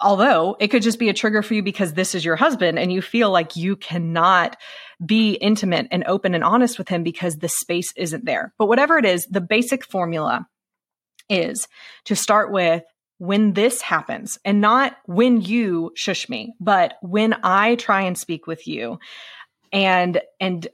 Although 0.00 0.56
it 0.60 0.68
could 0.68 0.82
just 0.82 0.98
be 0.98 1.08
a 1.08 1.14
trigger 1.14 1.42
for 1.42 1.54
you 1.54 1.62
because 1.62 1.92
this 1.92 2.14
is 2.14 2.24
your 2.24 2.36
husband 2.36 2.78
and 2.78 2.92
you 2.92 3.02
feel 3.02 3.30
like 3.30 3.56
you 3.56 3.76
cannot 3.76 4.56
be 5.04 5.32
intimate 5.32 5.88
and 5.90 6.04
open 6.06 6.34
and 6.34 6.42
honest 6.42 6.78
with 6.78 6.88
him 6.88 7.02
because 7.02 7.36
the 7.36 7.48
space 7.48 7.92
isn't 7.96 8.24
there. 8.24 8.52
But 8.58 8.66
whatever 8.66 8.98
it 8.98 9.04
is, 9.04 9.26
the 9.26 9.40
basic 9.40 9.84
formula 9.84 10.46
is 11.28 11.68
to 12.06 12.16
start 12.16 12.50
with 12.50 12.82
when 13.18 13.52
this 13.52 13.80
happens 13.80 14.38
and 14.44 14.60
not 14.60 14.96
when 15.06 15.40
you 15.40 15.92
shush 15.94 16.28
me, 16.28 16.54
but 16.60 16.94
when 17.02 17.34
I 17.42 17.74
try 17.74 18.02
and 18.02 18.16
speak 18.16 18.46
with 18.46 18.66
you 18.66 18.98
and, 19.72 20.20
and 20.40 20.66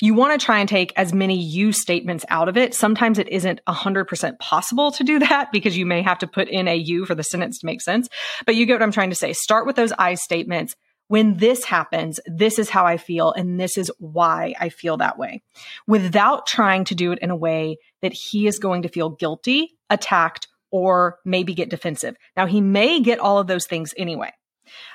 you 0.00 0.14
want 0.14 0.38
to 0.38 0.44
try 0.44 0.58
and 0.58 0.68
take 0.68 0.92
as 0.96 1.12
many 1.12 1.36
you 1.36 1.72
statements 1.72 2.24
out 2.28 2.48
of 2.48 2.56
it. 2.56 2.74
Sometimes 2.74 3.18
it 3.18 3.28
isn't 3.28 3.60
100% 3.66 4.38
possible 4.38 4.92
to 4.92 5.04
do 5.04 5.18
that 5.20 5.50
because 5.52 5.76
you 5.76 5.86
may 5.86 6.02
have 6.02 6.18
to 6.18 6.26
put 6.26 6.48
in 6.48 6.68
a 6.68 6.76
you 6.76 7.04
for 7.04 7.14
the 7.14 7.24
sentence 7.24 7.58
to 7.60 7.66
make 7.66 7.80
sense. 7.80 8.08
But 8.46 8.54
you 8.54 8.66
get 8.66 8.74
what 8.74 8.82
I'm 8.82 8.92
trying 8.92 9.10
to 9.10 9.16
say. 9.16 9.32
Start 9.32 9.66
with 9.66 9.76
those 9.76 9.92
I 9.92 10.14
statements 10.14 10.76
when 11.08 11.36
this 11.36 11.64
happens, 11.64 12.20
this 12.26 12.58
is 12.58 12.70
how 12.70 12.86
I 12.86 12.96
feel 12.96 13.32
and 13.32 13.60
this 13.60 13.76
is 13.76 13.90
why 13.98 14.54
I 14.58 14.68
feel 14.70 14.96
that 14.98 15.18
way 15.18 15.42
without 15.86 16.46
trying 16.46 16.84
to 16.84 16.94
do 16.94 17.12
it 17.12 17.18
in 17.20 17.30
a 17.30 17.36
way 17.36 17.76
that 18.00 18.12
he 18.12 18.46
is 18.46 18.58
going 18.58 18.82
to 18.82 18.88
feel 18.88 19.10
guilty, 19.10 19.76
attacked, 19.90 20.48
or 20.70 21.18
maybe 21.24 21.54
get 21.54 21.68
defensive. 21.68 22.16
Now, 22.36 22.46
he 22.46 22.60
may 22.60 23.00
get 23.00 23.18
all 23.18 23.38
of 23.38 23.46
those 23.46 23.66
things 23.66 23.94
anyway, 23.96 24.32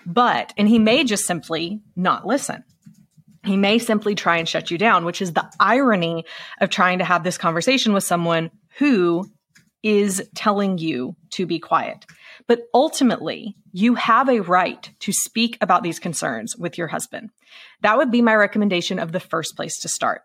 but, 0.05 0.53
and 0.57 0.67
he 0.67 0.79
may 0.79 1.03
just 1.03 1.25
simply 1.25 1.81
not 1.95 2.25
listen. 2.25 2.63
He 3.45 3.55
may 3.55 3.79
simply 3.79 4.15
try 4.15 4.37
and 4.37 4.49
shut 4.49 4.71
you 4.71 4.77
down, 4.77 5.05
which 5.05 5.21
is 5.21 5.33
the 5.33 5.49
irony 5.59 6.25
of 6.59 6.69
trying 6.69 6.99
to 6.99 7.05
have 7.05 7.23
this 7.23 7.37
conversation 7.37 7.93
with 7.93 8.03
someone 8.03 8.51
who 8.77 9.25
is 9.83 10.27
telling 10.35 10.77
you 10.77 11.15
to 11.31 11.45
be 11.45 11.59
quiet. 11.59 12.05
But 12.47 12.67
ultimately, 12.73 13.55
you 13.73 13.95
have 13.95 14.29
a 14.29 14.39
right 14.39 14.89
to 14.99 15.11
speak 15.11 15.57
about 15.61 15.83
these 15.83 15.99
concerns 15.99 16.55
with 16.57 16.77
your 16.77 16.87
husband. 16.87 17.29
That 17.81 17.97
would 17.97 18.11
be 18.11 18.21
my 18.21 18.35
recommendation 18.35 18.99
of 18.99 19.11
the 19.11 19.19
first 19.19 19.55
place 19.55 19.79
to 19.79 19.89
start. 19.89 20.21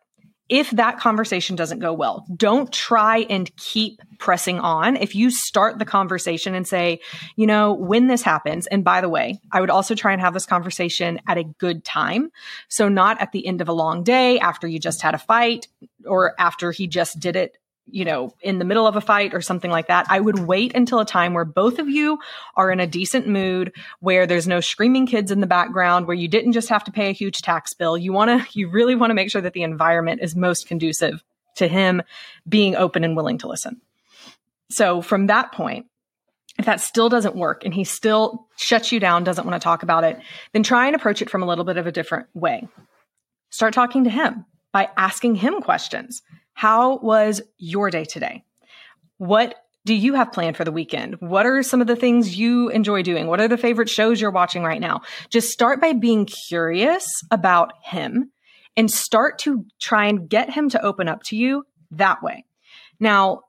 If 0.49 0.71
that 0.73 0.99
conversation 0.99 1.57
doesn't 1.57 1.79
go 1.79 1.95
well, 1.95 2.27
don't 2.37 2.71
try 2.71 3.21
and 3.31 3.55
keep 3.57 4.01
pressing 4.19 4.59
on. 4.59 4.97
If 4.97 5.15
you 5.15 5.31
start 5.31 5.79
the 5.79 5.87
conversation 5.87 6.55
and 6.55 6.69
say, 6.69 7.01
you 7.37 7.47
know, 7.47 7.73
when 7.73 8.07
this 8.07 8.23
happens, 8.23 8.67
and 8.67 8.85
by 8.85 9.01
the 9.01 9.09
way, 9.09 9.41
I 9.51 9.61
would 9.61 9.71
also 9.71 9.95
try 9.95 10.13
and 10.13 10.21
have 10.21 10.35
this 10.35 10.45
conversation 10.45 11.21
at 11.27 11.39
a 11.39 11.45
good 11.45 11.85
time. 11.85 12.31
So, 12.69 12.89
not 12.89 13.21
at 13.21 13.33
the 13.33 13.47
end 13.47 13.63
of 13.63 13.69
a 13.71 13.73
long 13.73 14.05
day 14.05 14.39
after 14.41 14.69
you 14.69 14.79
just 14.79 15.01
had 15.01 15.15
a 15.15 15.19
fight 15.19 15.69
or 16.05 16.35
after 16.39 16.71
he 16.71 16.87
just 16.87 17.19
did 17.19 17.37
it 17.37 17.57
you 17.87 18.05
know, 18.05 18.35
in 18.41 18.59
the 18.59 18.65
middle 18.65 18.87
of 18.87 18.97
a 18.97 19.01
fight 19.01 19.35
or 19.35 19.41
something 19.41 19.71
like 19.71 19.89
that, 19.89 20.07
I 20.09 20.21
would 20.21 20.39
wait 20.39 20.75
until 20.75 21.01
a 21.01 21.05
time 21.05 21.35
where 21.35 21.45
both 21.45 21.79
of 21.79 21.89
you 21.89 22.19
are 22.57 22.71
in 22.71 22.81
a 22.81 22.87
decent 22.87 23.27
mood, 23.27 23.73
where 24.01 24.27
there's 24.27 24.47
no 24.47 24.61
screaming 24.61 25.07
kids 25.07 25.31
in 25.31 25.41
the 25.41 25.47
background, 25.47 26.07
where 26.07 26.17
you 26.17 26.29
didn't 26.29 26.53
just 26.53 26.69
have 26.69 26.85
to 26.85 26.93
pay 26.93 27.09
a 27.09 27.13
huge 27.13 27.43
tax 27.43 27.75
bill. 27.75 27.99
You 27.99 28.13
want 28.13 28.31
to, 28.31 28.47
you 28.59 28.69
really 28.69 28.95
want 28.95 29.11
to 29.11 29.15
make 29.15 29.31
sure 29.31 29.43
that 29.43 29.53
the 29.53 29.63
environment 29.63 30.21
is 30.23 30.37
most 30.37 30.67
conducive 30.67 31.23
to 31.57 31.69
him 31.69 32.03
being 32.49 32.77
open 32.77 33.05
and 33.05 33.17
willing 33.17 33.39
to 33.39 33.49
listen. 33.49 33.81
So 34.71 35.03
from 35.03 35.27
that 35.27 35.53
point, 35.53 35.87
if 36.59 36.67
that 36.67 36.81
still 36.81 37.09
doesn't 37.09 37.37
work 37.37 37.65
and 37.65 37.75
he 37.75 37.85
still 37.85 38.47
shuts 38.57 38.93
you 38.93 39.01
down, 39.01 39.25
doesn't 39.25 39.47
want 39.47 39.61
to 39.61 39.65
talk 39.65 39.83
about 39.83 40.05
it, 40.05 40.19
then 40.53 40.63
try 40.63 40.87
and 40.87 40.97
approach 40.97 41.23
it 41.23 41.31
from 41.31 41.43
a 41.43 41.47
little 41.47 41.65
bit 41.65 41.77
of 41.77 41.87
a 41.87 41.93
different 41.93 42.29
way. 42.35 42.69
Start 43.51 43.75
talking 43.75 44.05
to 44.05 44.11
him 44.11 44.47
by 44.73 44.89
asking 44.97 45.35
him 45.37 45.61
questions. 45.61 46.23
How 46.55 46.99
was 46.99 47.43
your 47.59 47.91
day 47.91 48.05
today? 48.05 48.45
What 49.19 49.57
do 49.85 49.95
you 49.95 50.15
have 50.15 50.33
planned 50.33 50.57
for 50.57 50.65
the 50.65 50.73
weekend? 50.73 51.17
What 51.21 51.45
are 51.45 51.63
some 51.63 51.81
of 51.81 51.87
the 51.87 51.97
things 51.97 52.37
you 52.39 52.69
enjoy 52.69 53.03
doing? 53.03 53.27
What 53.27 53.41
are 53.41 53.49
the 53.49 53.57
favorite 53.57 53.91
shows 53.91 54.21
you're 54.21 54.31
watching 54.31 54.63
right 54.63 54.81
now? 54.81 55.03
Just 55.29 55.51
start 55.51 55.81
by 55.81 55.93
being 55.93 56.27
curious 56.27 57.07
about 57.31 57.73
him 57.83 58.31
and 58.77 58.91
start 58.91 59.39
to 59.41 59.65
try 59.81 60.07
and 60.07 60.29
get 60.29 60.51
him 60.51 60.69
to 60.71 60.83
open 60.83 61.09
up 61.09 61.23
to 61.25 61.37
you 61.37 61.65
that 61.91 62.23
way. 62.23 62.45
Now, 63.01 63.43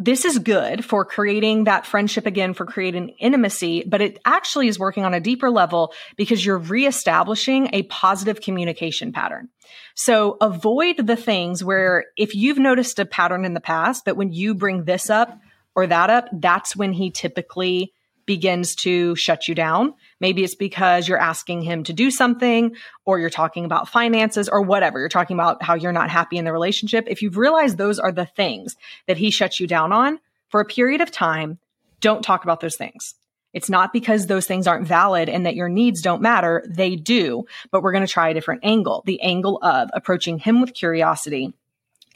this 0.00 0.24
is 0.24 0.38
good 0.38 0.82
for 0.82 1.04
creating 1.04 1.64
that 1.64 1.84
friendship 1.84 2.24
again, 2.24 2.54
for 2.54 2.64
creating 2.64 3.10
intimacy, 3.20 3.84
but 3.86 4.00
it 4.00 4.18
actually 4.24 4.66
is 4.66 4.78
working 4.78 5.04
on 5.04 5.12
a 5.12 5.20
deeper 5.20 5.50
level 5.50 5.92
because 6.16 6.44
you're 6.44 6.56
reestablishing 6.56 7.68
a 7.74 7.82
positive 7.84 8.40
communication 8.40 9.12
pattern. 9.12 9.50
So 9.94 10.38
avoid 10.40 11.06
the 11.06 11.16
things 11.16 11.62
where 11.62 12.06
if 12.16 12.34
you've 12.34 12.58
noticed 12.58 12.98
a 12.98 13.04
pattern 13.04 13.44
in 13.44 13.52
the 13.52 13.60
past 13.60 14.06
that 14.06 14.16
when 14.16 14.32
you 14.32 14.54
bring 14.54 14.84
this 14.84 15.10
up 15.10 15.38
or 15.74 15.86
that 15.86 16.08
up, 16.08 16.28
that's 16.32 16.74
when 16.74 16.94
he 16.94 17.10
typically 17.10 17.92
begins 18.30 18.76
to 18.76 19.16
shut 19.16 19.48
you 19.48 19.56
down. 19.56 19.92
Maybe 20.20 20.44
it's 20.44 20.54
because 20.54 21.08
you're 21.08 21.18
asking 21.18 21.62
him 21.62 21.82
to 21.82 21.92
do 21.92 22.12
something 22.12 22.76
or 23.04 23.18
you're 23.18 23.28
talking 23.28 23.64
about 23.64 23.88
finances 23.88 24.48
or 24.48 24.62
whatever. 24.62 25.00
You're 25.00 25.08
talking 25.08 25.36
about 25.36 25.64
how 25.64 25.74
you're 25.74 25.90
not 25.90 26.10
happy 26.10 26.38
in 26.38 26.44
the 26.44 26.52
relationship. 26.52 27.06
If 27.08 27.22
you've 27.22 27.36
realized 27.36 27.76
those 27.76 27.98
are 27.98 28.12
the 28.12 28.26
things 28.26 28.76
that 29.08 29.16
he 29.16 29.32
shuts 29.32 29.58
you 29.58 29.66
down 29.66 29.92
on 29.92 30.20
for 30.48 30.60
a 30.60 30.64
period 30.64 31.00
of 31.00 31.10
time, 31.10 31.58
don't 32.00 32.22
talk 32.22 32.44
about 32.44 32.60
those 32.60 32.76
things. 32.76 33.16
It's 33.52 33.68
not 33.68 33.92
because 33.92 34.28
those 34.28 34.46
things 34.46 34.68
aren't 34.68 34.86
valid 34.86 35.28
and 35.28 35.44
that 35.44 35.56
your 35.56 35.68
needs 35.68 36.00
don't 36.00 36.22
matter. 36.22 36.64
They 36.68 36.94
do, 36.94 37.46
but 37.72 37.82
we're 37.82 37.90
going 37.90 38.06
to 38.06 38.12
try 38.12 38.28
a 38.28 38.34
different 38.34 38.60
angle, 38.62 39.02
the 39.06 39.20
angle 39.22 39.58
of 39.60 39.90
approaching 39.92 40.38
him 40.38 40.60
with 40.60 40.72
curiosity 40.72 41.52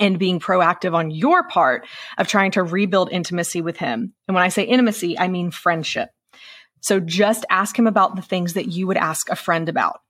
and 0.01 0.19
being 0.19 0.41
proactive 0.41 0.95
on 0.95 1.11
your 1.11 1.47
part 1.49 1.87
of 2.19 2.29
trying 2.29 2.51
to 2.53 2.63
rebuild 2.63 3.11
intimacy 3.13 3.61
with 3.61 3.77
him. 3.77 4.13
And 4.27 4.35
when 4.35 4.45
I 4.45 4.49
say 4.49 4.65
intimacy, 4.65 5.19
I 5.19 5.29
mean 5.29 5.51
friendship. 5.51 6.11
So 6.81 7.01
just 7.01 7.47
ask 7.49 7.79
him 7.79 7.87
about 7.87 8.17
the 8.17 8.23
things 8.23 8.55
that 8.55 8.69
you 8.69 8.87
would 8.87 8.97
ask 8.97 9.31
a 9.31 9.37
friend 9.37 9.69
about. 9.69 10.01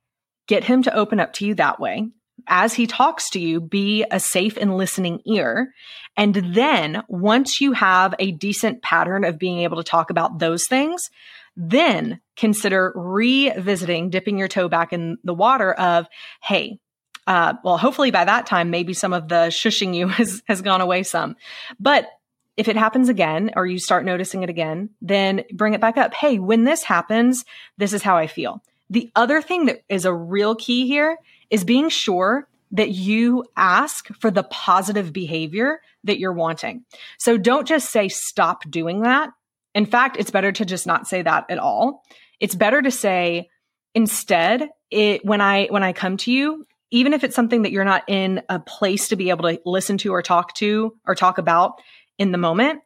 Get 0.48 0.64
him 0.64 0.82
to 0.82 0.94
open 0.94 1.20
up 1.20 1.32
to 1.34 1.46
you 1.46 1.54
that 1.54 1.78
way. 1.78 2.08
As 2.48 2.74
he 2.74 2.86
talks 2.86 3.30
to 3.30 3.38
you, 3.38 3.60
be 3.60 4.04
a 4.10 4.18
safe 4.18 4.56
and 4.56 4.76
listening 4.76 5.20
ear. 5.24 5.72
And 6.16 6.34
then 6.34 7.02
once 7.08 7.60
you 7.60 7.72
have 7.72 8.14
a 8.18 8.32
decent 8.32 8.82
pattern 8.82 9.24
of 9.24 9.38
being 9.38 9.60
able 9.60 9.76
to 9.76 9.88
talk 9.88 10.10
about 10.10 10.38
those 10.38 10.66
things, 10.66 11.10
then 11.56 12.20
consider 12.36 12.92
revisiting, 12.96 14.10
dipping 14.10 14.36
your 14.36 14.48
toe 14.48 14.68
back 14.68 14.92
in 14.92 15.18
the 15.22 15.34
water 15.34 15.72
of, 15.72 16.06
hey, 16.42 16.78
uh, 17.26 17.54
well, 17.64 17.78
hopefully 17.78 18.10
by 18.10 18.24
that 18.24 18.46
time, 18.46 18.70
maybe 18.70 18.92
some 18.92 19.12
of 19.12 19.28
the 19.28 19.46
shushing 19.48 19.94
you 19.94 20.08
has, 20.20 20.42
has 20.46 20.62
gone 20.62 20.80
away 20.80 21.02
some. 21.02 21.36
But 21.80 22.08
if 22.56 22.68
it 22.68 22.76
happens 22.76 23.08
again 23.08 23.50
or 23.56 23.66
you 23.66 23.78
start 23.78 24.04
noticing 24.04 24.42
it 24.42 24.50
again, 24.50 24.90
then 25.02 25.44
bring 25.52 25.74
it 25.74 25.80
back 25.80 25.96
up. 25.96 26.14
Hey, 26.14 26.38
when 26.38 26.64
this 26.64 26.82
happens, 26.82 27.44
this 27.78 27.92
is 27.92 28.02
how 28.02 28.16
I 28.16 28.26
feel. 28.26 28.62
The 28.90 29.10
other 29.16 29.42
thing 29.42 29.66
that 29.66 29.82
is 29.88 30.04
a 30.04 30.14
real 30.14 30.54
key 30.54 30.86
here 30.86 31.18
is 31.50 31.64
being 31.64 31.88
sure 31.88 32.46
that 32.72 32.90
you 32.90 33.44
ask 33.56 34.08
for 34.20 34.30
the 34.30 34.42
positive 34.44 35.12
behavior 35.12 35.80
that 36.04 36.18
you're 36.18 36.32
wanting. 36.32 36.84
So 37.18 37.36
don't 37.36 37.66
just 37.66 37.90
say, 37.90 38.08
stop 38.08 38.68
doing 38.68 39.02
that. 39.02 39.30
In 39.74 39.86
fact, 39.86 40.16
it's 40.18 40.30
better 40.30 40.52
to 40.52 40.64
just 40.64 40.86
not 40.86 41.06
say 41.06 41.22
that 41.22 41.46
at 41.48 41.58
all. 41.58 42.04
It's 42.40 42.54
better 42.54 42.82
to 42.82 42.90
say, 42.90 43.48
instead, 43.94 44.68
it, 44.90 45.24
when 45.24 45.40
I, 45.40 45.66
when 45.66 45.82
I 45.82 45.92
come 45.92 46.16
to 46.18 46.32
you, 46.32 46.66
even 46.94 47.12
if 47.12 47.24
it's 47.24 47.34
something 47.34 47.62
that 47.62 47.72
you're 47.72 47.84
not 47.84 48.04
in 48.06 48.40
a 48.48 48.60
place 48.60 49.08
to 49.08 49.16
be 49.16 49.30
able 49.30 49.50
to 49.50 49.60
listen 49.66 49.98
to 49.98 50.14
or 50.14 50.22
talk 50.22 50.54
to 50.54 50.96
or 51.04 51.16
talk 51.16 51.38
about 51.38 51.82
in 52.18 52.30
the 52.30 52.38
moment, 52.38 52.82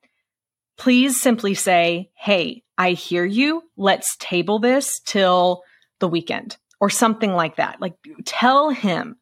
please 0.78 1.20
simply 1.20 1.52
say, 1.52 2.10
Hey, 2.14 2.62
I 2.78 2.92
hear 2.92 3.26
you. 3.26 3.62
Let's 3.76 4.16
table 4.16 4.60
this 4.60 5.00
till 5.00 5.62
the 5.98 6.08
weekend 6.08 6.56
or 6.80 6.88
something 6.88 7.34
like 7.34 7.56
that. 7.56 7.82
Like 7.82 7.96
tell 8.24 8.70
him, 8.70 9.18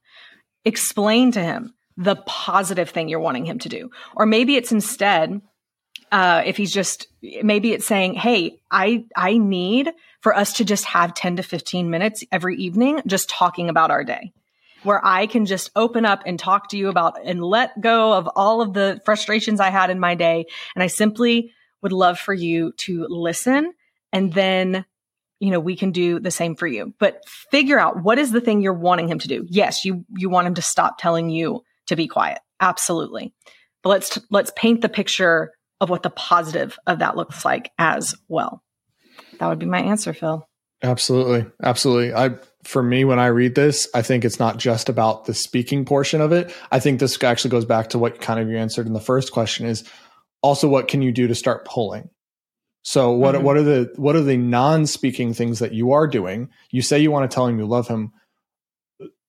explain 0.65 1.33
to 1.33 1.43
him 1.43 1.75
the 1.97 2.15
positive 2.25 2.91
thing 2.91 3.09
you're 3.09 3.19
wanting 3.19 3.45
him 3.45 3.59
to 3.61 3.69
do. 3.69 3.91
Or 4.15 4.25
maybe 4.25 4.55
it's 4.55 4.71
instead, 4.71 5.41
uh, 6.13 6.43
if 6.47 6.57
he's 6.57 6.73
just 6.73 7.09
maybe 7.43 7.73
it's 7.73 7.87
saying, 7.87 8.15
Hey, 8.15 8.61
I, 8.71 9.05
I 9.17 9.37
need 9.39 9.91
for 10.21 10.33
us 10.33 10.53
to 10.59 10.65
just 10.65 10.85
have 10.85 11.13
10 11.13 11.37
to 11.37 11.43
15 11.43 11.91
minutes 11.91 12.23
every 12.31 12.55
evening 12.55 13.03
just 13.05 13.29
talking 13.29 13.69
about 13.69 13.91
our 13.91 14.05
day 14.05 14.33
where 14.83 15.05
I 15.05 15.27
can 15.27 15.47
just 15.47 15.71
open 15.75 16.05
up 16.05 16.23
and 16.27 16.39
talk 16.39 16.69
to 16.71 16.77
you 16.77 16.89
about 16.89 17.25
and 17.25 17.43
let 17.43 17.81
go 17.81 18.13
of 18.13 18.29
all 18.37 18.61
of 18.61 18.73
the 18.73 19.01
frustrations 19.05 19.61
I 19.61 19.71
had 19.71 19.91
in 19.91 19.99
my 19.99 20.15
day. 20.15 20.47
And 20.75 20.83
I 20.83 20.87
simply 20.87 21.53
would 21.83 21.93
love 21.93 22.19
for 22.19 22.35
you 22.35 22.73
to 22.79 23.07
listen 23.09 23.73
and 24.13 24.33
then 24.33 24.85
you 25.41 25.51
know 25.51 25.61
we 25.61 25.77
can 25.77 25.93
do 25.93 26.19
the 26.19 26.31
same 26.31 26.57
for 26.57 26.67
you. 26.67 26.95
But 26.99 27.21
figure 27.51 27.79
out 27.79 28.03
what 28.03 28.19
is 28.19 28.33
the 28.33 28.41
thing 28.41 28.61
you're 28.61 28.73
wanting 28.73 29.09
him 29.09 29.19
to 29.19 29.29
do. 29.29 29.47
Yes 29.49 29.85
you 29.85 30.05
you 30.17 30.29
want 30.29 30.47
him 30.47 30.55
to 30.55 30.63
stop 30.63 30.99
telling 30.99 31.31
you 31.31 31.63
to 31.87 31.97
be 31.97 32.07
quiet. 32.07 32.39
Absolutely. 32.61 33.35
But 33.83 33.91
let's 33.91 34.19
let's 34.31 34.53
paint 34.57 34.81
the 34.81 34.89
picture 34.89 35.53
of 35.81 35.91
what 35.91 36.03
the 36.03 36.11
positive 36.11 36.79
of 36.87 37.01
that 37.01 37.17
looks 37.17 37.45
like 37.45 37.71
as 37.79 38.15
well. 38.29 38.63
That 39.39 39.49
would 39.49 39.59
be 39.59 39.67
my 39.67 39.81
answer 39.81 40.15
phil. 40.15 40.49
Absolutely. 40.83 41.51
Absolutely. 41.63 42.13
I 42.15 42.31
for 42.67 42.83
me 42.83 43.05
when 43.05 43.19
I 43.19 43.27
read 43.27 43.55
this, 43.55 43.89
I 43.95 44.03
think 44.03 44.25
it's 44.25 44.41
not 44.41 44.59
just 44.59 44.89
about 44.89 45.25
the 45.25 45.35
speaking 45.35 45.85
portion 45.85 46.21
of 46.21 46.33
it. 46.33 46.55
I 46.73 46.81
think 46.81 46.99
this 46.99 47.23
actually 47.23 47.51
goes 47.51 47.65
back 47.65 47.91
to 47.91 47.99
what 47.99 48.21
kind 48.21 48.41
of 48.41 48.49
you 48.49 48.57
answered 48.57 48.87
in 48.87 48.93
the 48.93 49.01
first 49.01 49.33
question 49.33 49.67
is 49.67 49.85
also 50.43 50.69
what 50.69 50.89
can 50.89 51.01
you 51.01 51.13
do 51.13 51.29
to 51.29 51.35
start 51.35 51.65
pulling? 51.65 52.11
So 52.83 53.13
what 53.13 53.35
mm-hmm. 53.35 53.45
what 53.45 53.57
are 53.57 53.63
the 53.63 53.93
what 53.97 54.17
are 54.17 54.23
the 54.23 54.37
non-speaking 54.37 55.35
things 55.35 55.59
that 55.61 55.75
you 55.75 55.93
are 55.93 56.07
doing? 56.07 56.51
You 56.71 56.83
say 56.83 56.99
you 56.99 57.11
want 57.11 57.29
to 57.31 57.35
tell 57.35 57.47
him 57.47 57.59
you 57.59 57.67
love 57.67 57.89
him. 57.89 58.13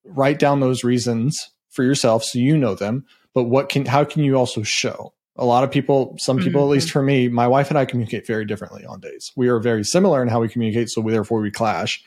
Write 0.04 0.40
down 0.40 0.60
those 0.60 0.84
reasons 0.84 1.40
for 1.70 1.84
yourself 1.84 2.24
so 2.24 2.40
you 2.40 2.58
know 2.58 2.76
them, 2.76 3.06
but 3.34 3.44
what 3.44 3.70
can 3.70 3.86
how 3.86 4.04
can 4.04 4.24
you 4.24 4.36
also 4.36 4.64
show? 4.64 5.14
A 5.40 5.46
lot 5.46 5.64
of 5.64 5.70
people, 5.70 6.16
some 6.18 6.40
people, 6.40 6.62
mm-hmm. 6.62 6.70
at 6.70 6.74
least 6.74 6.88
mm-hmm. 6.88 6.94
for 6.94 7.04
me, 7.04 7.28
my 7.28 7.48
wife 7.48 7.70
and 7.70 7.78
I 7.78 7.86
communicate 7.86 8.26
very 8.26 8.46
differently 8.46 8.84
on 8.86 9.00
days. 9.00 9.32
We 9.36 9.50
are 9.50 9.60
very 9.60 9.84
similar 9.84 10.24
in 10.24 10.30
how 10.30 10.40
we 10.40 10.50
communicate, 10.50 10.90
so 10.90 11.02
we, 11.02 11.12
therefore 11.12 11.42
we 11.42 11.52
clash 11.52 12.04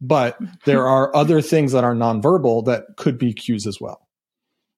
but 0.00 0.38
there 0.64 0.86
are 0.86 1.14
other 1.14 1.40
things 1.40 1.72
that 1.72 1.84
are 1.84 1.94
nonverbal 1.94 2.66
that 2.66 2.96
could 2.96 3.18
be 3.18 3.32
cues 3.32 3.66
as 3.66 3.80
well. 3.80 4.08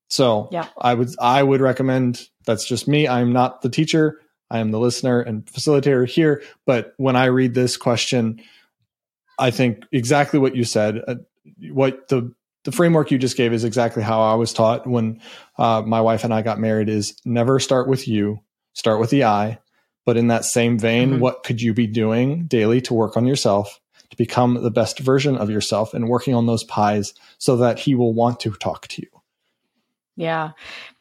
So 0.09 0.49
yeah. 0.51 0.67
I 0.79 0.95
would 0.95 1.09
I 1.21 1.43
would 1.43 1.61
recommend 1.61 2.29
that's 2.45 2.67
just 2.67 2.89
me. 2.89 3.07
I'm 3.07 3.33
not 3.33 3.63
the 3.63 3.69
teacher. 3.69 4.21
I 4.51 4.59
am 4.59 4.73
the 4.73 4.81
listener 4.81 5.21
and 5.21 5.47
facilitator 5.47 6.09
here. 6.09 6.43
But 6.67 6.95
when 6.97 7.15
I 7.15 7.27
read 7.27 7.55
this 7.55 7.77
question, 7.77 8.43
I 9.39 9.53
think 9.53 9.85
exactly 9.93 10.41
what 10.41 10.57
you 10.57 10.65
said. 10.65 11.01
Uh, 11.07 11.15
what 11.71 12.09
the 12.09 12.35
the 12.65 12.73
framework 12.73 13.11
you 13.11 13.19
just 13.19 13.37
gave 13.37 13.53
is 13.53 13.65
exactly 13.65 14.03
how 14.03 14.21
I 14.21 14.35
was 14.35 14.53
taught 14.53 14.87
when 14.87 15.21
uh, 15.57 15.83
my 15.87 16.01
wife 16.01 16.25
and 16.25 16.35
I 16.35 16.43
got 16.43 16.59
married. 16.59 16.89
Is 16.89 17.17
never 17.25 17.61
start 17.61 17.89
with 17.89 18.09
you, 18.09 18.41
start 18.75 19.01
with 19.01 19.11
the 19.11 19.25
I. 19.25 19.61
But 20.07 20.17
in 20.17 20.29
that 20.29 20.45
same 20.45 20.79
vein, 20.79 21.11
mm-hmm. 21.11 21.21
what 21.21 21.45
could 21.45 21.61
you 21.61 21.73
be 21.73 21.87
doing 21.87 22.47
daily 22.47 22.81
to 22.83 22.95
work 22.95 23.17
on 23.17 23.27
yourself? 23.27 23.81
To 24.11 24.17
become 24.17 24.63
the 24.63 24.71
best 24.71 24.99
version 24.99 25.37
of 25.37 25.51
yourself 25.51 25.95
and 25.95 26.09
working 26.09 26.35
on 26.35 26.47
those 26.47 26.65
pies 26.65 27.15
so 27.39 27.57
that 27.57 27.79
he 27.79 27.95
will 27.95 28.13
want 28.13 28.41
to 28.41 28.51
talk 28.53 28.87
to 28.89 29.03
you. 29.03 29.09
Yeah. 30.17 30.51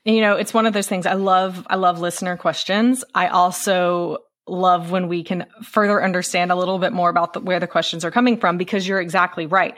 You 0.05 0.21
know, 0.21 0.35
it's 0.35 0.53
one 0.53 0.65
of 0.65 0.73
those 0.73 0.87
things 0.87 1.05
I 1.05 1.13
love 1.13 1.67
I 1.69 1.75
love 1.75 1.99
listener 1.99 2.37
questions. 2.37 3.03
I 3.13 3.27
also 3.27 4.19
love 4.47 4.91
when 4.91 5.07
we 5.07 5.23
can 5.23 5.45
further 5.63 6.03
understand 6.03 6.51
a 6.51 6.55
little 6.55 6.79
bit 6.79 6.93
more 6.93 7.09
about 7.09 7.33
the, 7.33 7.39
where 7.39 7.59
the 7.59 7.67
questions 7.67 8.05
are 8.05 8.11
coming 8.11 8.37
from 8.37 8.57
because 8.57 8.87
you're 8.87 9.01
exactly 9.01 9.45
right. 9.45 9.75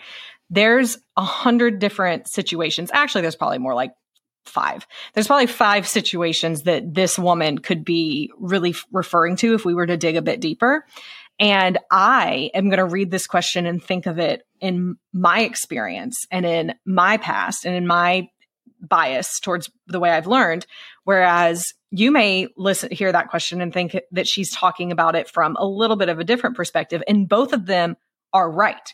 There's 0.49 0.97
a 1.17 1.23
hundred 1.23 1.79
different 1.79 2.27
situations. 2.27 2.91
Actually, 2.93 3.21
there's 3.21 3.35
probably 3.35 3.57
more 3.57 3.73
like 3.73 3.93
five. 4.45 4.85
There's 5.13 5.27
probably 5.27 5.47
five 5.47 5.87
situations 5.87 6.63
that 6.63 6.93
this 6.93 7.17
woman 7.17 7.59
could 7.59 7.85
be 7.85 8.31
really 8.37 8.75
referring 8.91 9.35
to 9.37 9.53
if 9.53 9.65
we 9.65 9.73
were 9.73 9.85
to 9.85 9.97
dig 9.97 10.15
a 10.15 10.21
bit 10.21 10.41
deeper. 10.41 10.85
And 11.41 11.79
I 11.89 12.51
am 12.53 12.69
going 12.69 12.77
to 12.77 12.85
read 12.85 13.09
this 13.09 13.25
question 13.25 13.65
and 13.65 13.83
think 13.83 14.05
of 14.05 14.19
it 14.19 14.43
in 14.61 14.97
my 15.11 15.41
experience 15.41 16.27
and 16.29 16.45
in 16.45 16.75
my 16.85 17.17
past 17.17 17.65
and 17.65 17.75
in 17.75 17.87
my 17.87 18.29
bias 18.79 19.39
towards 19.39 19.69
the 19.87 19.99
way 19.99 20.11
I've 20.11 20.27
learned. 20.27 20.67
Whereas 21.03 21.73
you 21.89 22.11
may 22.11 22.47
listen, 22.55 22.91
hear 22.91 23.11
that 23.11 23.29
question 23.29 23.59
and 23.59 23.73
think 23.73 23.99
that 24.11 24.27
she's 24.27 24.51
talking 24.51 24.91
about 24.91 25.15
it 25.15 25.27
from 25.27 25.55
a 25.57 25.65
little 25.65 25.95
bit 25.95 26.09
of 26.09 26.19
a 26.19 26.23
different 26.23 26.55
perspective. 26.55 27.01
And 27.07 27.27
both 27.27 27.53
of 27.53 27.65
them 27.65 27.97
are 28.31 28.49
right. 28.49 28.93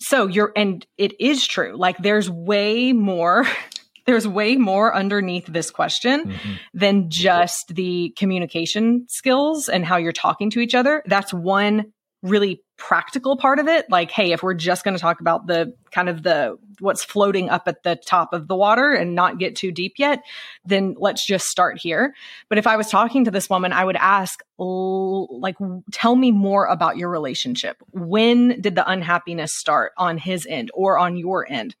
So 0.00 0.26
you're, 0.26 0.52
and 0.54 0.86
it 0.98 1.18
is 1.18 1.46
true. 1.46 1.76
Like 1.78 1.96
there's 1.96 2.28
way 2.28 2.92
more 2.92 3.46
there's 4.06 4.26
way 4.26 4.56
more 4.56 4.94
underneath 4.94 5.46
this 5.46 5.70
question 5.70 6.26
mm-hmm. 6.26 6.52
than 6.72 7.10
just 7.10 7.72
the 7.74 8.12
communication 8.16 9.06
skills 9.08 9.68
and 9.68 9.84
how 9.84 9.96
you're 9.96 10.12
talking 10.12 10.50
to 10.50 10.60
each 10.60 10.74
other. 10.74 11.02
That's 11.06 11.32
one 11.32 11.92
really 12.22 12.62
practical 12.76 13.36
part 13.36 13.58
of 13.58 13.68
it. 13.68 13.88
Like, 13.90 14.10
hey, 14.10 14.32
if 14.32 14.42
we're 14.42 14.54
just 14.54 14.82
going 14.82 14.96
to 14.96 15.00
talk 15.00 15.20
about 15.20 15.46
the 15.46 15.74
kind 15.92 16.08
of 16.08 16.22
the 16.22 16.56
what's 16.80 17.04
floating 17.04 17.50
up 17.50 17.68
at 17.68 17.82
the 17.84 17.96
top 17.96 18.32
of 18.32 18.48
the 18.48 18.56
water 18.56 18.92
and 18.92 19.14
not 19.14 19.38
get 19.38 19.54
too 19.54 19.70
deep 19.70 19.94
yet, 19.98 20.22
then 20.64 20.96
let's 20.98 21.24
just 21.24 21.46
start 21.46 21.78
here. 21.78 22.14
But 22.48 22.58
if 22.58 22.66
I 22.66 22.76
was 22.76 22.88
talking 22.88 23.26
to 23.26 23.30
this 23.30 23.48
woman, 23.48 23.72
I 23.72 23.84
would 23.84 23.96
ask, 23.96 24.40
like, 24.58 25.56
tell 25.92 26.16
me 26.16 26.32
more 26.32 26.66
about 26.66 26.96
your 26.96 27.10
relationship. 27.10 27.76
When 27.92 28.60
did 28.60 28.74
the 28.74 28.90
unhappiness 28.90 29.54
start 29.54 29.92
on 29.96 30.18
his 30.18 30.46
end 30.48 30.70
or 30.74 30.98
on 30.98 31.16
your 31.16 31.46
end? 31.48 31.76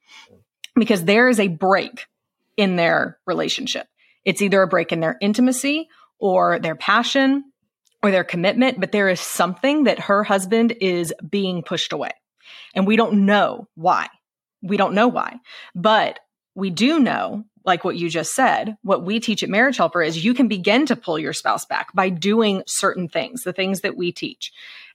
Because 0.76 1.04
there 1.04 1.28
is 1.28 1.40
a 1.40 1.48
break 1.48 2.06
in 2.56 2.76
their 2.76 3.18
relationship. 3.26 3.86
It's 4.24 4.42
either 4.42 4.62
a 4.62 4.68
break 4.68 4.92
in 4.92 5.00
their 5.00 5.16
intimacy 5.20 5.88
or 6.18 6.58
their 6.58 6.76
passion 6.76 7.44
or 8.02 8.10
their 8.10 8.24
commitment, 8.24 8.80
but 8.80 8.92
there 8.92 9.08
is 9.08 9.20
something 9.20 9.84
that 9.84 9.98
her 9.98 10.24
husband 10.24 10.74
is 10.80 11.12
being 11.28 11.62
pushed 11.62 11.92
away. 11.92 12.10
And 12.74 12.86
we 12.86 12.96
don't 12.96 13.26
know 13.26 13.68
why. 13.74 14.08
We 14.62 14.76
don't 14.76 14.94
know 14.94 15.08
why. 15.08 15.36
But 15.74 16.20
we 16.54 16.70
do 16.70 17.00
know, 17.00 17.44
like 17.64 17.84
what 17.84 17.96
you 17.96 18.08
just 18.10 18.34
said, 18.34 18.76
what 18.82 19.04
we 19.04 19.20
teach 19.20 19.42
at 19.42 19.48
Marriage 19.48 19.78
Helper 19.78 20.02
is 20.02 20.22
you 20.22 20.34
can 20.34 20.48
begin 20.48 20.86
to 20.86 20.96
pull 20.96 21.18
your 21.18 21.32
spouse 21.32 21.64
back 21.64 21.94
by 21.94 22.10
doing 22.10 22.62
certain 22.66 23.08
things, 23.08 23.42
the 23.42 23.52
things 23.52 23.80
that 23.80 23.96
we 23.96 24.12
teach. 24.12 24.52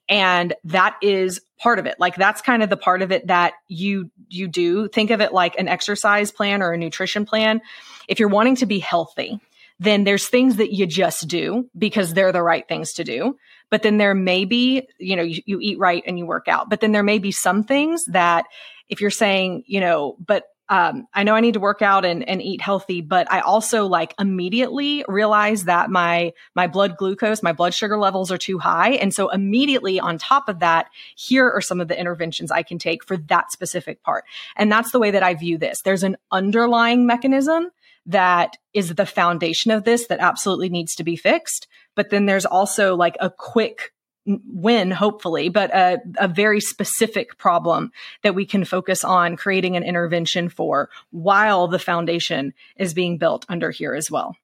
And 0.09 0.55
that 0.65 0.97
is 1.01 1.39
part 1.59 1.79
of 1.79 1.85
it. 1.85 1.99
Like 1.99 2.15
that's 2.15 2.41
kind 2.41 2.63
of 2.63 2.69
the 2.69 2.77
part 2.77 3.01
of 3.01 3.11
it 3.11 3.27
that 3.27 3.53
you, 3.67 4.09
you 4.27 4.47
do. 4.47 4.87
Think 4.87 5.11
of 5.11 5.21
it 5.21 5.31
like 5.31 5.57
an 5.59 5.67
exercise 5.67 6.31
plan 6.31 6.61
or 6.61 6.71
a 6.71 6.77
nutrition 6.77 7.25
plan. 7.25 7.61
If 8.07 8.19
you're 8.19 8.29
wanting 8.29 8.55
to 8.57 8.65
be 8.65 8.79
healthy, 8.79 9.39
then 9.79 10.03
there's 10.03 10.27
things 10.27 10.57
that 10.57 10.73
you 10.73 10.85
just 10.87 11.27
do 11.27 11.69
because 11.77 12.13
they're 12.13 12.31
the 12.31 12.41
right 12.41 12.67
things 12.67 12.93
to 12.93 13.03
do. 13.03 13.37
But 13.69 13.83
then 13.83 13.97
there 13.97 14.15
may 14.15 14.45
be, 14.45 14.87
you 14.97 15.15
know, 15.15 15.23
you, 15.23 15.41
you 15.45 15.59
eat 15.61 15.79
right 15.79 16.03
and 16.05 16.17
you 16.17 16.25
work 16.25 16.47
out. 16.47 16.69
But 16.69 16.81
then 16.81 16.91
there 16.91 17.03
may 17.03 17.19
be 17.19 17.31
some 17.31 17.63
things 17.63 18.03
that 18.05 18.45
if 18.89 18.99
you're 18.99 19.11
saying, 19.11 19.63
you 19.67 19.79
know, 19.79 20.17
but 20.25 20.45
um, 20.69 21.07
I 21.13 21.23
know 21.23 21.33
I 21.33 21.39
need 21.39 21.55
to 21.55 21.59
work 21.59 21.81
out 21.81 22.05
and, 22.05 22.27
and 22.29 22.41
eat 22.41 22.61
healthy, 22.61 23.01
but 23.01 23.31
I 23.31 23.39
also 23.39 23.87
like 23.87 24.13
immediately 24.19 25.03
realize 25.07 25.63
that 25.63 25.89
my 25.89 26.33
my 26.55 26.67
blood 26.67 26.95
glucose, 26.95 27.41
my 27.41 27.53
blood 27.53 27.73
sugar 27.73 27.97
levels 27.97 28.31
are 28.31 28.37
too 28.37 28.59
high, 28.59 28.91
and 28.91 29.13
so 29.13 29.29
immediately 29.29 29.99
on 29.99 30.19
top 30.19 30.47
of 30.47 30.59
that, 30.59 30.87
here 31.15 31.49
are 31.49 31.61
some 31.61 31.81
of 31.81 31.87
the 31.87 31.99
interventions 31.99 32.51
I 32.51 32.61
can 32.61 32.77
take 32.77 33.03
for 33.03 33.17
that 33.17 33.51
specific 33.51 34.03
part. 34.03 34.25
And 34.55 34.71
that's 34.71 34.91
the 34.91 34.99
way 34.99 35.11
that 35.11 35.23
I 35.23 35.33
view 35.33 35.57
this. 35.57 35.81
There's 35.81 36.03
an 36.03 36.17
underlying 36.31 37.07
mechanism 37.07 37.69
that 38.05 38.57
is 38.73 38.93
the 38.93 39.05
foundation 39.05 39.71
of 39.71 39.83
this 39.83 40.07
that 40.07 40.19
absolutely 40.19 40.69
needs 40.69 40.95
to 40.95 41.03
be 41.03 41.15
fixed, 41.15 41.67
but 41.95 42.11
then 42.11 42.27
there's 42.27 42.45
also 42.45 42.95
like 42.95 43.17
a 43.19 43.29
quick 43.29 43.91
win, 44.25 44.91
hopefully, 44.91 45.49
but 45.49 45.73
a, 45.73 45.99
a 46.17 46.27
very 46.27 46.61
specific 46.61 47.37
problem 47.37 47.91
that 48.23 48.35
we 48.35 48.45
can 48.45 48.65
focus 48.65 49.03
on 49.03 49.37
creating 49.37 49.75
an 49.75 49.83
intervention 49.83 50.49
for 50.49 50.89
while 51.11 51.67
the 51.67 51.79
foundation 51.79 52.53
is 52.75 52.93
being 52.93 53.17
built 53.17 53.45
under 53.49 53.71
here 53.71 53.93
as 53.93 54.11
well. 54.11 54.35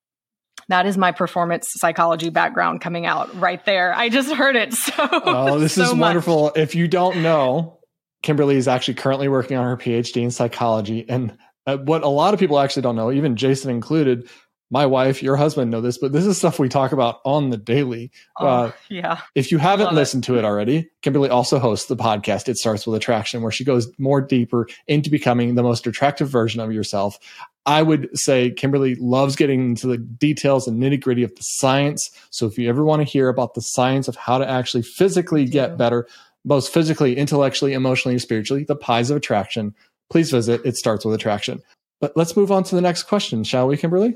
That 0.68 0.86
is 0.86 0.98
my 0.98 1.12
performance 1.12 1.68
psychology 1.74 2.30
background 2.30 2.82
coming 2.82 3.06
out 3.06 3.40
right 3.40 3.64
there. 3.66 3.94
I 3.96 4.10
just 4.10 4.34
heard 4.34 4.56
it 4.56 4.74
so. 4.74 4.94
Oh, 4.98 5.60
this 5.60 5.74
so 5.74 5.84
is 5.84 5.94
wonderful. 5.94 6.44
Much. 6.46 6.58
If 6.58 6.76
you 6.76 6.88
don't 6.88 7.22
know, 7.22 7.80
Kimberly 8.24 8.56
is 8.56 8.68
actually 8.68 8.96
currently 8.96 9.28
working 9.28 9.58
on 9.58 9.66
her 9.66 9.78
PhD 9.78 10.24
in 10.24 10.32
psychology. 10.32 11.06
And 11.08 11.38
uh, 11.68 11.78
what 11.78 12.04
a 12.04 12.08
lot 12.08 12.34
of 12.34 12.40
people 12.40 12.60
actually 12.60 12.82
don't 12.82 12.96
know, 12.96 13.12
even 13.12 13.36
Jason 13.36 13.70
included, 13.70 14.28
my 14.72 14.86
wife, 14.86 15.22
your 15.22 15.36
husband 15.36 15.70
know 15.70 15.82
this, 15.82 15.98
but 15.98 16.12
this 16.12 16.26
is 16.26 16.38
stuff 16.38 16.58
we 16.58 16.70
talk 16.70 16.92
about 16.92 17.20
on 17.24 17.50
the 17.50 17.58
daily. 17.58 18.12
Oh, 18.40 18.48
uh, 18.48 18.72
yeah. 18.90 19.22
If 19.36 19.52
you 19.52 19.58
haven't 19.58 19.88
Love 19.88 19.96
listened 19.96 20.24
it. 20.24 20.28
to 20.28 20.38
it 20.38 20.46
already, 20.46 20.90
Kimberly 21.02 21.30
also 21.30 21.60
hosts 21.60 21.88
the 21.88 21.96
podcast 21.96 22.50
It 22.50 22.58
Starts 22.58 22.88
with 22.88 22.96
Attraction, 22.96 23.42
where 23.42 23.52
she 23.52 23.64
goes 23.64 23.92
more 24.00 24.22
deeper 24.22 24.68
into 24.88 25.10
becoming 25.10 25.56
the 25.56 25.64
most 25.64 25.86
attractive 25.86 26.30
version 26.30 26.60
of 26.60 26.72
yourself. 26.72 27.20
I 27.68 27.82
would 27.82 28.10
say 28.18 28.52
Kimberly 28.52 28.96
loves 28.96 29.36
getting 29.36 29.70
into 29.70 29.88
the 29.88 29.98
details 29.98 30.68
and 30.68 30.82
nitty 30.82 31.02
gritty 31.02 31.24
of 31.24 31.36
the 31.36 31.42
science. 31.42 32.10
So 32.30 32.46
if 32.46 32.58
you 32.58 32.70
ever 32.70 32.84
want 32.84 33.02
to 33.02 33.12
hear 33.12 33.30
about 33.30 33.54
the 33.54 33.62
science 33.62 34.08
of 34.08 34.16
how 34.16 34.38
to 34.38 34.50
actually 34.50 34.84
physically 34.84 35.46
get 35.46 35.78
better, 35.78 36.08
both 36.44 36.70
physically, 36.70 37.18
intellectually, 37.18 37.74
emotionally, 37.74 38.16
and 38.16 38.22
spiritually, 38.22 38.64
the 38.64 38.76
pies 38.76 39.10
of 39.10 39.18
attraction, 39.18 39.74
please 40.12 40.30
visit 40.32 40.62
It 40.64 40.76
Starts 40.76 41.06
with 41.06 41.16
Attraction. 41.16 41.62
But 42.02 42.16
let's 42.16 42.36
move 42.36 42.52
on 42.52 42.64
to 42.66 42.76
the 42.76 42.82
next 42.82 43.04
question, 43.04 43.44
shall 43.44 43.68
we, 43.68 43.78
Kimberly? 43.78 44.16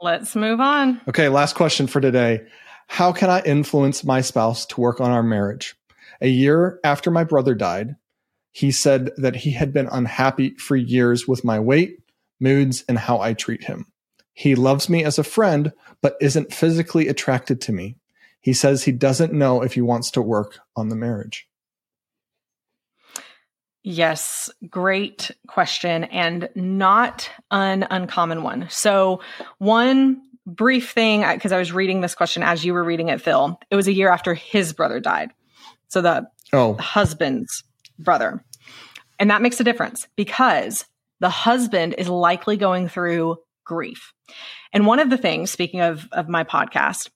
Let's 0.00 0.36
move 0.36 0.60
on. 0.60 1.00
Okay, 1.08 1.28
last 1.28 1.56
question 1.56 1.86
for 1.86 2.00
today. 2.00 2.46
How 2.86 3.12
can 3.12 3.30
I 3.30 3.42
influence 3.42 4.04
my 4.04 4.20
spouse 4.20 4.64
to 4.66 4.80
work 4.80 5.00
on 5.00 5.10
our 5.10 5.22
marriage? 5.22 5.76
A 6.20 6.28
year 6.28 6.78
after 6.84 7.10
my 7.10 7.24
brother 7.24 7.54
died, 7.54 7.96
he 8.52 8.70
said 8.70 9.10
that 9.16 9.36
he 9.36 9.52
had 9.52 9.72
been 9.72 9.88
unhappy 9.88 10.54
for 10.54 10.76
years 10.76 11.26
with 11.26 11.44
my 11.44 11.58
weight, 11.58 11.98
moods, 12.40 12.84
and 12.88 12.98
how 12.98 13.20
I 13.20 13.34
treat 13.34 13.64
him. 13.64 13.86
He 14.32 14.54
loves 14.54 14.88
me 14.88 15.02
as 15.02 15.18
a 15.18 15.24
friend, 15.24 15.72
but 16.00 16.16
isn't 16.20 16.54
physically 16.54 17.08
attracted 17.08 17.60
to 17.62 17.72
me. 17.72 17.96
He 18.40 18.52
says 18.52 18.84
he 18.84 18.92
doesn't 18.92 19.32
know 19.32 19.62
if 19.62 19.74
he 19.74 19.80
wants 19.80 20.12
to 20.12 20.22
work 20.22 20.60
on 20.76 20.88
the 20.88 20.96
marriage. 20.96 21.47
Yes, 23.90 24.50
great 24.68 25.30
question 25.46 26.04
and 26.04 26.50
not 26.54 27.30
an 27.50 27.86
uncommon 27.88 28.42
one. 28.42 28.66
So, 28.68 29.22
one 29.56 30.20
brief 30.44 30.90
thing, 30.90 31.24
because 31.26 31.52
I 31.52 31.58
was 31.58 31.72
reading 31.72 32.02
this 32.02 32.14
question 32.14 32.42
as 32.42 32.62
you 32.66 32.74
were 32.74 32.84
reading 32.84 33.08
it, 33.08 33.22
Phil, 33.22 33.58
it 33.70 33.76
was 33.76 33.88
a 33.88 33.92
year 33.94 34.10
after 34.10 34.34
his 34.34 34.74
brother 34.74 35.00
died. 35.00 35.30
So, 35.88 36.02
the 36.02 36.28
oh. 36.52 36.74
husband's 36.74 37.64
brother. 37.98 38.44
And 39.18 39.30
that 39.30 39.40
makes 39.40 39.58
a 39.58 39.64
difference 39.64 40.06
because 40.16 40.84
the 41.20 41.30
husband 41.30 41.94
is 41.96 42.10
likely 42.10 42.58
going 42.58 42.90
through 42.90 43.38
grief. 43.64 44.12
And 44.70 44.86
one 44.86 45.00
of 45.00 45.08
the 45.08 45.16
things, 45.16 45.50
speaking 45.50 45.80
of, 45.80 46.06
of 46.12 46.28
my 46.28 46.44
podcast, 46.44 47.08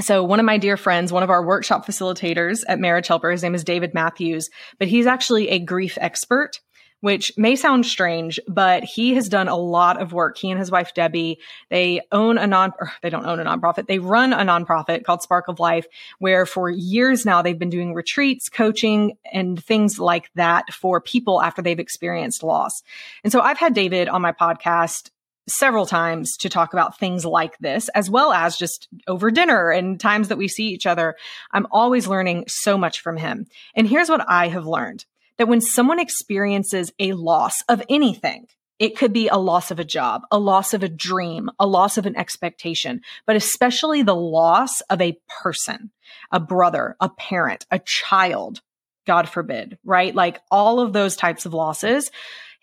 so 0.00 0.22
one 0.22 0.40
of 0.40 0.46
my 0.46 0.58
dear 0.58 0.76
friends, 0.76 1.12
one 1.12 1.22
of 1.22 1.30
our 1.30 1.44
workshop 1.44 1.86
facilitators 1.86 2.64
at 2.68 2.78
Marriage 2.78 3.08
Helper, 3.08 3.30
his 3.30 3.42
name 3.42 3.54
is 3.54 3.64
David 3.64 3.94
Matthews, 3.94 4.50
but 4.78 4.88
he's 4.88 5.06
actually 5.06 5.48
a 5.48 5.58
grief 5.58 5.96
expert, 6.00 6.60
which 7.00 7.32
may 7.38 7.56
sound 7.56 7.86
strange, 7.86 8.38
but 8.46 8.84
he 8.84 9.14
has 9.14 9.28
done 9.28 9.48
a 9.48 9.56
lot 9.56 10.00
of 10.00 10.12
work. 10.12 10.36
He 10.36 10.50
and 10.50 10.58
his 10.60 10.70
wife 10.70 10.92
Debbie, 10.92 11.38
they 11.70 12.02
own 12.12 12.36
a 12.36 12.46
non, 12.46 12.72
they 13.02 13.08
don't 13.08 13.26
own 13.26 13.40
a 13.40 13.44
nonprofit. 13.44 13.86
They 13.86 13.98
run 13.98 14.34
a 14.34 14.38
nonprofit 14.38 15.04
called 15.04 15.22
Spark 15.22 15.48
of 15.48 15.60
Life, 15.60 15.86
where 16.18 16.44
for 16.44 16.68
years 16.68 17.24
now 17.24 17.40
they've 17.40 17.58
been 17.58 17.70
doing 17.70 17.94
retreats, 17.94 18.50
coaching, 18.50 19.16
and 19.32 19.62
things 19.62 19.98
like 19.98 20.30
that 20.34 20.72
for 20.74 21.00
people 21.00 21.40
after 21.40 21.62
they've 21.62 21.78
experienced 21.78 22.42
loss. 22.42 22.82
And 23.24 23.32
so 23.32 23.40
I've 23.40 23.58
had 23.58 23.72
David 23.72 24.08
on 24.08 24.20
my 24.20 24.32
podcast 24.32 25.10
several 25.48 25.86
times 25.86 26.36
to 26.38 26.48
talk 26.48 26.72
about 26.72 26.98
things 26.98 27.24
like 27.24 27.56
this, 27.58 27.88
as 27.90 28.10
well 28.10 28.32
as 28.32 28.56
just 28.56 28.88
over 29.06 29.30
dinner 29.30 29.70
and 29.70 30.00
times 30.00 30.28
that 30.28 30.38
we 30.38 30.48
see 30.48 30.66
each 30.68 30.86
other. 30.86 31.16
I'm 31.52 31.66
always 31.70 32.06
learning 32.08 32.44
so 32.48 32.76
much 32.76 33.00
from 33.00 33.16
him. 33.16 33.46
And 33.74 33.88
here's 33.88 34.08
what 34.08 34.28
I 34.28 34.48
have 34.48 34.66
learned 34.66 35.04
that 35.38 35.48
when 35.48 35.60
someone 35.60 35.98
experiences 35.98 36.92
a 36.98 37.12
loss 37.12 37.62
of 37.68 37.82
anything, 37.88 38.46
it 38.78 38.96
could 38.96 39.12
be 39.12 39.28
a 39.28 39.36
loss 39.36 39.70
of 39.70 39.78
a 39.78 39.84
job, 39.84 40.22
a 40.30 40.38
loss 40.38 40.74
of 40.74 40.82
a 40.82 40.88
dream, 40.88 41.50
a 41.58 41.66
loss 41.66 41.96
of 41.96 42.06
an 42.06 42.16
expectation, 42.16 43.00
but 43.26 43.36
especially 43.36 44.02
the 44.02 44.14
loss 44.14 44.80
of 44.82 45.00
a 45.00 45.18
person, 45.42 45.90
a 46.30 46.40
brother, 46.40 46.96
a 47.00 47.08
parent, 47.08 47.64
a 47.70 47.78
child, 47.78 48.60
God 49.06 49.28
forbid, 49.28 49.78
right? 49.84 50.14
Like 50.14 50.40
all 50.50 50.80
of 50.80 50.92
those 50.92 51.16
types 51.16 51.46
of 51.46 51.54
losses 51.54 52.10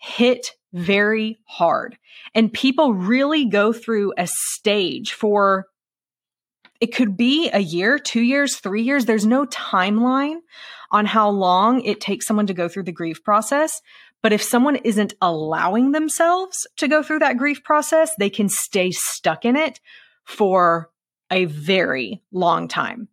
hit 0.04 0.52
very 0.74 1.38
hard. 1.44 1.96
And 2.34 2.52
people 2.52 2.92
really 2.92 3.46
go 3.46 3.72
through 3.72 4.12
a 4.18 4.26
stage 4.26 5.14
for 5.14 5.66
it 6.80 6.94
could 6.94 7.16
be 7.16 7.48
a 7.50 7.60
year, 7.60 7.98
two 7.98 8.20
years, 8.20 8.56
three 8.56 8.82
years. 8.82 9.06
There's 9.06 9.24
no 9.24 9.46
timeline 9.46 10.40
on 10.90 11.06
how 11.06 11.30
long 11.30 11.80
it 11.82 12.00
takes 12.00 12.26
someone 12.26 12.48
to 12.48 12.54
go 12.54 12.68
through 12.68 12.82
the 12.82 12.92
grief 12.92 13.24
process. 13.24 13.80
But 14.20 14.34
if 14.34 14.42
someone 14.42 14.76
isn't 14.76 15.14
allowing 15.22 15.92
themselves 15.92 16.66
to 16.76 16.88
go 16.88 17.02
through 17.02 17.20
that 17.20 17.38
grief 17.38 17.64
process, 17.64 18.10
they 18.18 18.28
can 18.28 18.50
stay 18.50 18.90
stuck 18.90 19.46
in 19.46 19.56
it 19.56 19.80
for 20.24 20.90
a 21.30 21.46
very 21.46 22.22
long 22.32 22.68
time. 22.68 23.08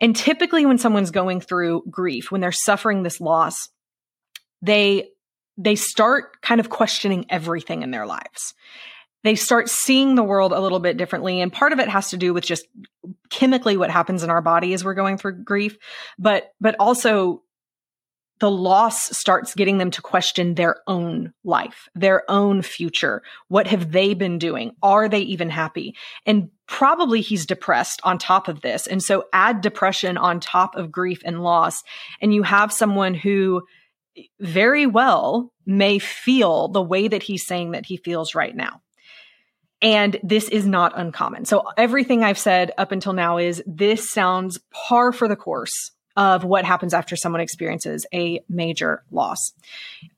And 0.00 0.16
typically, 0.16 0.64
when 0.64 0.78
someone's 0.78 1.10
going 1.10 1.40
through 1.40 1.84
grief, 1.90 2.30
when 2.30 2.40
they're 2.40 2.52
suffering 2.52 3.02
this 3.02 3.20
loss, 3.20 3.68
they 4.62 5.08
they 5.56 5.74
start 5.74 6.40
kind 6.42 6.60
of 6.60 6.70
questioning 6.70 7.26
everything 7.28 7.82
in 7.82 7.90
their 7.90 8.06
lives. 8.06 8.54
They 9.22 9.34
start 9.34 9.68
seeing 9.68 10.14
the 10.14 10.22
world 10.22 10.52
a 10.52 10.60
little 10.60 10.80
bit 10.80 10.96
differently. 10.96 11.40
And 11.40 11.52
part 11.52 11.72
of 11.72 11.78
it 11.78 11.88
has 11.88 12.10
to 12.10 12.16
do 12.16 12.32
with 12.32 12.44
just 12.44 12.66
chemically 13.28 13.76
what 13.76 13.90
happens 13.90 14.22
in 14.22 14.30
our 14.30 14.40
body 14.40 14.72
as 14.72 14.84
we're 14.84 14.94
going 14.94 15.18
through 15.18 15.44
grief, 15.44 15.76
but, 16.18 16.52
but 16.60 16.74
also 16.80 17.42
the 18.40 18.50
loss 18.50 19.16
starts 19.16 19.54
getting 19.54 19.76
them 19.76 19.90
to 19.90 20.00
question 20.00 20.54
their 20.54 20.76
own 20.86 21.32
life, 21.44 21.88
their 21.94 22.22
own 22.30 22.62
future. 22.62 23.22
What 23.48 23.66
have 23.66 23.92
they 23.92 24.14
been 24.14 24.38
doing? 24.38 24.72
Are 24.82 25.10
they 25.10 25.20
even 25.20 25.50
happy? 25.50 25.94
And 26.24 26.48
probably 26.66 27.20
he's 27.20 27.44
depressed 27.44 28.00
on 28.02 28.16
top 28.16 28.48
of 28.48 28.62
this. 28.62 28.86
And 28.86 29.02
so 29.02 29.24
add 29.34 29.60
depression 29.60 30.16
on 30.16 30.40
top 30.40 30.74
of 30.74 30.90
grief 30.90 31.20
and 31.24 31.42
loss. 31.42 31.82
And 32.22 32.32
you 32.32 32.42
have 32.42 32.72
someone 32.72 33.12
who 33.12 33.62
very 34.40 34.86
well 34.86 35.52
may 35.66 35.98
feel 35.98 36.68
the 36.68 36.82
way 36.82 37.08
that 37.08 37.22
he's 37.22 37.46
saying 37.46 37.72
that 37.72 37.86
he 37.86 37.96
feels 37.96 38.34
right 38.34 38.54
now. 38.54 38.82
And 39.82 40.18
this 40.22 40.48
is 40.48 40.66
not 40.66 40.92
uncommon. 40.98 41.46
So 41.46 41.64
everything 41.76 42.22
I've 42.22 42.38
said 42.38 42.72
up 42.76 42.92
until 42.92 43.12
now 43.12 43.38
is 43.38 43.62
this 43.66 44.10
sounds 44.10 44.58
par 44.70 45.12
for 45.12 45.26
the 45.26 45.36
course 45.36 45.92
of 46.16 46.44
what 46.44 46.64
happens 46.64 46.92
after 46.92 47.16
someone 47.16 47.40
experiences 47.40 48.04
a 48.12 48.40
major 48.48 49.02
loss. 49.10 49.52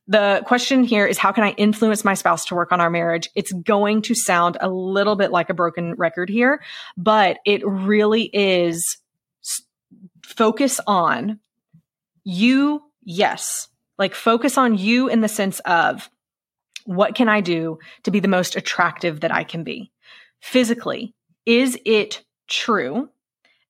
The 0.09 0.43
question 0.47 0.83
here 0.83 1.07
is 1.07 1.17
how 1.17 1.33
can 1.33 1.45
I 1.45 1.51
influence 1.53 2.05
my 2.05 2.15
spouse 2.15 2.47
to 2.47 2.55
work 2.55 2.73
on 2.73 2.81
our 2.81 2.91
marriage? 2.91 3.29
It's 3.37 3.53
going 3.53 4.03
to 4.03 4.15
sound 4.15 4.57
a 4.61 4.69
little 4.69 5.17
bit 5.17 5.31
like 5.31 5.49
a 5.49 5.55
broken 5.55 5.95
record 5.95 6.29
here, 6.29 6.63
but 6.97 7.39
it 7.45 7.65
really 7.65 8.25
is 8.33 8.99
focus 10.25 10.81
on 10.87 11.39
you, 12.25 12.83
yes, 13.05 13.69
like 13.99 14.15
focus 14.15 14.59
on 14.59 14.77
you 14.77 15.09
in 15.09 15.21
the 15.21 15.29
sense 15.29 15.61
of 15.61 16.11
what 16.85 17.15
can 17.15 17.29
I 17.29 17.41
do 17.41 17.79
to 18.05 18.11
be 18.11 18.21
the 18.21 18.29
most 18.29 18.57
attractive 18.57 19.21
that 19.21 19.33
I 19.33 19.45
can 19.45 19.65
be? 19.65 19.93
Physically, 20.41 21.15
is 21.47 21.79
it 21.85 22.25
true? 22.49 23.09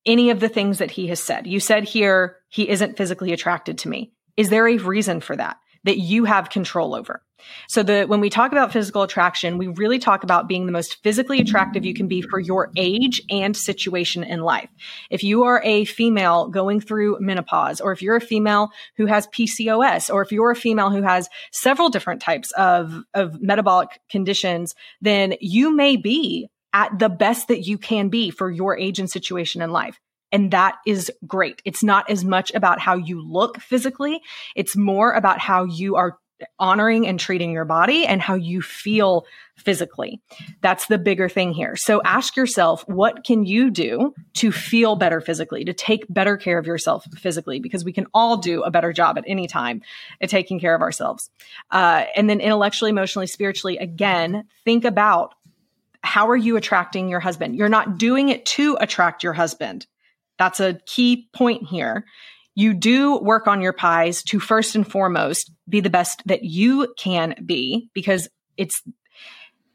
Any 0.05 0.31
of 0.31 0.41
the 0.41 0.49
things 0.49 0.79
that 0.79 0.91
he 0.91 1.07
has 1.09 1.21
said. 1.21 1.47
You 1.47 1.61
said 1.61 1.85
here, 1.85 2.39
he 2.49 2.69
isn't 2.69 2.97
physically 2.97 3.33
attracted 3.33 3.79
to 3.79 3.89
me. 3.89 4.13
Is 4.37 4.49
there 4.49 4.67
a 4.67 4.79
reason 4.79 5.21
for 5.21 5.37
that? 5.37 5.59
That 5.85 5.99
you 5.99 6.25
have 6.25 6.51
control 6.51 6.95
over. 6.95 7.23
So 7.69 7.83
the 7.83 8.05
when 8.05 8.21
we 8.21 8.31
talk 8.31 8.53
about 8.53 8.73
physical 8.73 9.03
attraction, 9.03 9.59
we 9.59 9.67
really 9.67 9.99
talk 9.99 10.23
about 10.23 10.49
being 10.49 10.67
the 10.67 10.73
most 10.73 11.03
physically 11.03 11.41
attractive 11.41 11.85
you 11.85 11.95
can 11.95 12.09
be 12.09 12.23
for 12.23 12.39
your 12.39 12.71
age 12.77 13.23
and 13.31 13.57
situation 13.57 14.23
in 14.23 14.41
life. 14.43 14.71
If 15.11 15.25
you 15.25 15.45
are 15.45 15.61
a 15.65 15.85
female 15.85 16.49
going 16.49 16.81
through 16.81 17.19
menopause 17.21 17.81
or 17.81 17.93
if 17.93 18.03
you're 18.03 18.17
a 18.17 18.21
female 18.21 18.71
who 18.97 19.07
has 19.07 19.27
PCOS 19.29 20.13
or 20.13 20.23
if 20.23 20.33
you're 20.33 20.51
a 20.51 20.57
female 20.57 20.91
who 20.91 21.03
has 21.03 21.29
several 21.51 21.89
different 21.89 22.23
types 22.23 22.53
of 22.53 23.03
of 23.15 23.41
metabolic 23.41 24.01
conditions, 24.09 24.75
then 25.01 25.35
you 25.41 25.75
may 25.75 25.97
be 25.97 26.49
at 26.73 26.99
the 26.99 27.09
best 27.09 27.49
that 27.49 27.67
you 27.67 27.77
can 27.77 28.09
be 28.09 28.31
for 28.31 28.51
your 28.51 28.79
age 28.79 28.99
and 28.99 29.11
situation 29.11 29.61
in 29.61 29.71
life. 29.71 30.01
And 30.33 30.51
that 30.51 30.77
is 30.87 31.11
great. 31.27 31.63
It's 31.65 31.83
not 31.83 32.11
as 32.11 32.25
much 32.25 32.53
about 32.55 32.81
how 32.81 32.97
you 32.97 33.23
look 33.23 33.61
physically. 33.61 34.21
It's 34.57 34.77
more 34.77 35.13
about 35.13 35.39
how 35.39 35.65
you 35.65 35.97
are 35.97 36.19
honoring 36.59 37.07
and 37.07 37.21
treating 37.21 37.53
your 37.53 37.65
body 37.65 38.07
and 38.07 38.21
how 38.21 38.35
you 38.35 38.63
feel 38.63 39.27
physically. 39.57 40.21
That's 40.61 40.87
the 40.87 40.99
bigger 40.99 41.29
thing 41.29 41.53
here. 41.53 41.77
So 41.77 42.03
ask 42.05 42.37
yourself, 42.37 42.87
what 42.89 43.25
can 43.25 43.45
you 43.45 43.71
do 43.71 44.15
to 44.35 44.51
feel 44.51 44.97
better 44.97 45.21
physically, 45.21 45.65
to 45.65 45.73
take 45.73 46.05
better 46.09 46.37
care 46.37 46.59
of 46.59 46.67
yourself 46.67 47.07
physically? 47.17 47.61
Because 47.61 47.85
we 47.85 47.93
can 47.93 48.07
all 48.13 48.39
do 48.39 48.63
a 48.63 48.71
better 48.71 48.93
job 48.93 49.19
at 49.19 49.25
any 49.27 49.47
time 49.47 49.83
at 50.21 50.31
taking 50.31 50.59
care 50.59 50.75
of 50.75 50.83
ourselves. 50.83 51.31
Uh, 51.71 52.05
and 52.17 52.29
then 52.29 52.41
intellectually, 52.41 52.91
emotionally, 52.91 53.27
spiritually, 53.27 53.79
again, 53.79 54.45
think 54.65 54.85
about 54.85 55.35
how 56.03 56.29
are 56.29 56.37
you 56.37 56.57
attracting 56.57 57.09
your 57.09 57.21
husband? 57.21 57.55
You're 57.55 57.69
not 57.69 57.99
doing 57.99 58.29
it 58.29 58.45
to 58.47 58.77
attract 58.81 59.23
your 59.23 59.33
husband. 59.33 59.87
That's 60.39 60.61
a 60.61 60.79
key 60.87 61.29
point 61.33 61.69
here. 61.69 62.05
You 62.55 62.75
do 62.75 63.19
work 63.19 63.47
on 63.47 63.61
your 63.61 63.73
pies 63.73 64.23
to 64.25 64.39
first 64.39 64.75
and 64.75 64.87
foremost 64.87 65.51
be 65.69 65.81
the 65.81 65.91
best 65.91 66.23
that 66.27 66.45
you 66.45 66.93
can 66.99 67.35
be 67.45 67.91
because 67.95 68.29
it's 68.57 68.83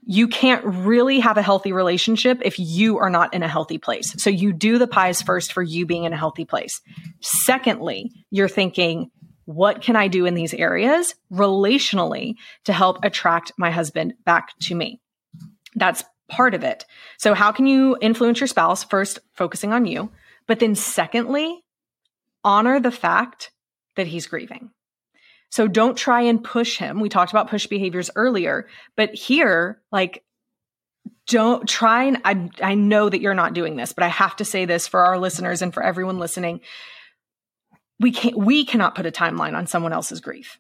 you 0.10 0.30
can't 0.30 0.64
really 0.64 1.20
have 1.20 1.38
a 1.38 1.42
healthy 1.42 1.74
relationship 1.74 2.40
if 2.44 2.58
you 2.58 2.98
are 2.98 3.10
not 3.10 3.34
in 3.34 3.44
a 3.44 3.48
healthy 3.48 3.78
place. 3.78 4.16
So 4.18 4.30
you 4.30 4.54
do 4.54 4.78
the 4.78 4.88
pies 4.88 5.22
first 5.22 5.52
for 5.52 5.62
you 5.62 5.86
being 5.86 6.06
in 6.06 6.14
a 6.14 6.18
healthy 6.18 6.46
place. 6.46 6.80
Secondly, 7.20 8.12
you're 8.32 8.48
thinking, 8.48 9.12
what 9.44 9.82
can 9.82 9.98
I 9.98 10.08
do 10.08 10.26
in 10.26 10.34
these 10.34 10.54
areas 10.54 11.14
relationally 11.32 12.36
to 12.64 12.74
help 12.74 13.04
attract 13.04 13.52
my 13.58 13.70
husband 13.70 14.14
back 14.24 14.58
to 14.62 14.76
me? 14.76 15.02
That's 15.76 16.06
part 16.30 16.54
of 16.54 16.64
it. 16.64 16.86
So 17.18 17.34
how 17.34 17.52
can 17.52 17.66
you 17.68 17.98
influence 18.00 18.40
your 18.40 18.48
spouse? 18.48 18.86
First, 18.86 19.20
focusing 19.34 19.74
on 19.74 19.86
you. 19.86 20.10
But 20.48 20.60
then 20.60 20.76
secondly, 20.76 21.64
honor 22.44 22.80
the 22.80 22.92
fact 22.92 23.52
that 23.96 24.08
he's 24.08 24.28
grieving. 24.28 24.72
So 25.50 25.68
don't 25.68 25.98
try 25.98 26.22
and 26.22 26.44
push 26.44 26.78
him. 26.78 27.00
We 27.00 27.10
talked 27.10 27.32
about 27.32 27.50
push 27.50 27.68
behaviors 27.68 28.10
earlier, 28.16 28.68
but 28.96 29.14
here, 29.14 29.82
like, 29.92 30.24
don't 31.26 31.68
try 31.68 32.04
and 32.04 32.22
I, 32.24 32.50
I 32.62 32.76
know 32.76 33.10
that 33.10 33.22
you're 33.22 33.34
not 33.34 33.54
doing 33.54 33.76
this, 33.76 33.94
but 33.94 34.04
I 34.04 34.08
have 34.08 34.36
to 34.38 34.46
say 34.46 34.66
this 34.66 34.88
for 34.88 35.02
our 35.02 35.18
listeners 35.18 35.62
and 35.62 35.74
for 35.74 35.84
everyone 35.84 36.20
listening. 36.20 36.62
We 38.00 38.12
can't, 38.12 38.38
we 38.38 38.66
cannot 38.66 38.96
put 38.96 39.06
a 39.06 39.12
timeline 39.12 39.56
on 39.56 39.68
someone 39.68 39.94
else's 39.94 40.22
grief. 40.22 40.60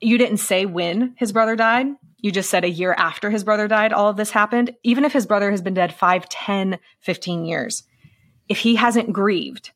You 0.00 0.18
didn't 0.18 0.38
say 0.38 0.66
when 0.66 1.14
his 1.16 1.32
brother 1.32 1.56
died. 1.56 1.86
You 2.18 2.32
just 2.32 2.50
said 2.50 2.64
a 2.64 2.70
year 2.70 2.94
after 2.96 3.30
his 3.30 3.44
brother 3.44 3.68
died, 3.68 3.92
all 3.92 4.08
of 4.08 4.16
this 4.16 4.30
happened. 4.30 4.74
Even 4.82 5.04
if 5.04 5.12
his 5.12 5.26
brother 5.26 5.50
has 5.50 5.62
been 5.62 5.74
dead 5.74 5.94
5, 5.94 6.28
10, 6.28 6.78
15 7.00 7.44
years, 7.44 7.84
if 8.48 8.58
he 8.58 8.76
hasn't 8.76 9.12
grieved, 9.12 9.72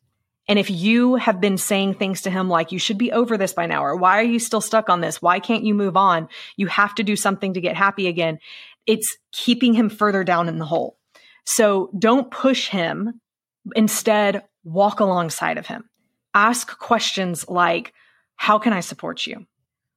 and 0.47 0.57
if 0.57 0.71
you 0.71 1.15
have 1.15 1.39
been 1.39 1.57
saying 1.57 1.93
things 1.93 2.21
to 2.21 2.31
him 2.31 2.49
like, 2.49 2.71
you 2.71 2.79
should 2.79 2.97
be 2.97 3.11
over 3.11 3.37
this 3.37 3.53
by 3.53 3.67
now, 3.67 3.83
or 3.83 3.95
why 3.95 4.19
are 4.19 4.23
you 4.23 4.39
still 4.39 4.61
stuck 4.61 4.89
on 4.89 4.99
this? 4.99 5.21
Why 5.21 5.39
can't 5.39 5.63
you 5.63 5.75
move 5.75 5.95
on? 5.95 6.27
You 6.55 6.67
have 6.67 6.95
to 6.95 7.03
do 7.03 7.15
something 7.15 7.53
to 7.53 7.61
get 7.61 7.77
happy 7.77 8.07
again. 8.07 8.39
It's 8.87 9.17
keeping 9.31 9.75
him 9.75 9.89
further 9.89 10.23
down 10.23 10.47
in 10.49 10.57
the 10.57 10.65
hole. 10.65 10.97
So 11.45 11.91
don't 11.97 12.31
push 12.31 12.67
him. 12.69 13.21
Instead, 13.75 14.43
walk 14.63 14.99
alongside 14.99 15.59
of 15.59 15.67
him. 15.67 15.87
Ask 16.33 16.79
questions 16.79 17.47
like, 17.47 17.93
how 18.35 18.57
can 18.57 18.73
I 18.73 18.79
support 18.79 19.27
you? 19.27 19.45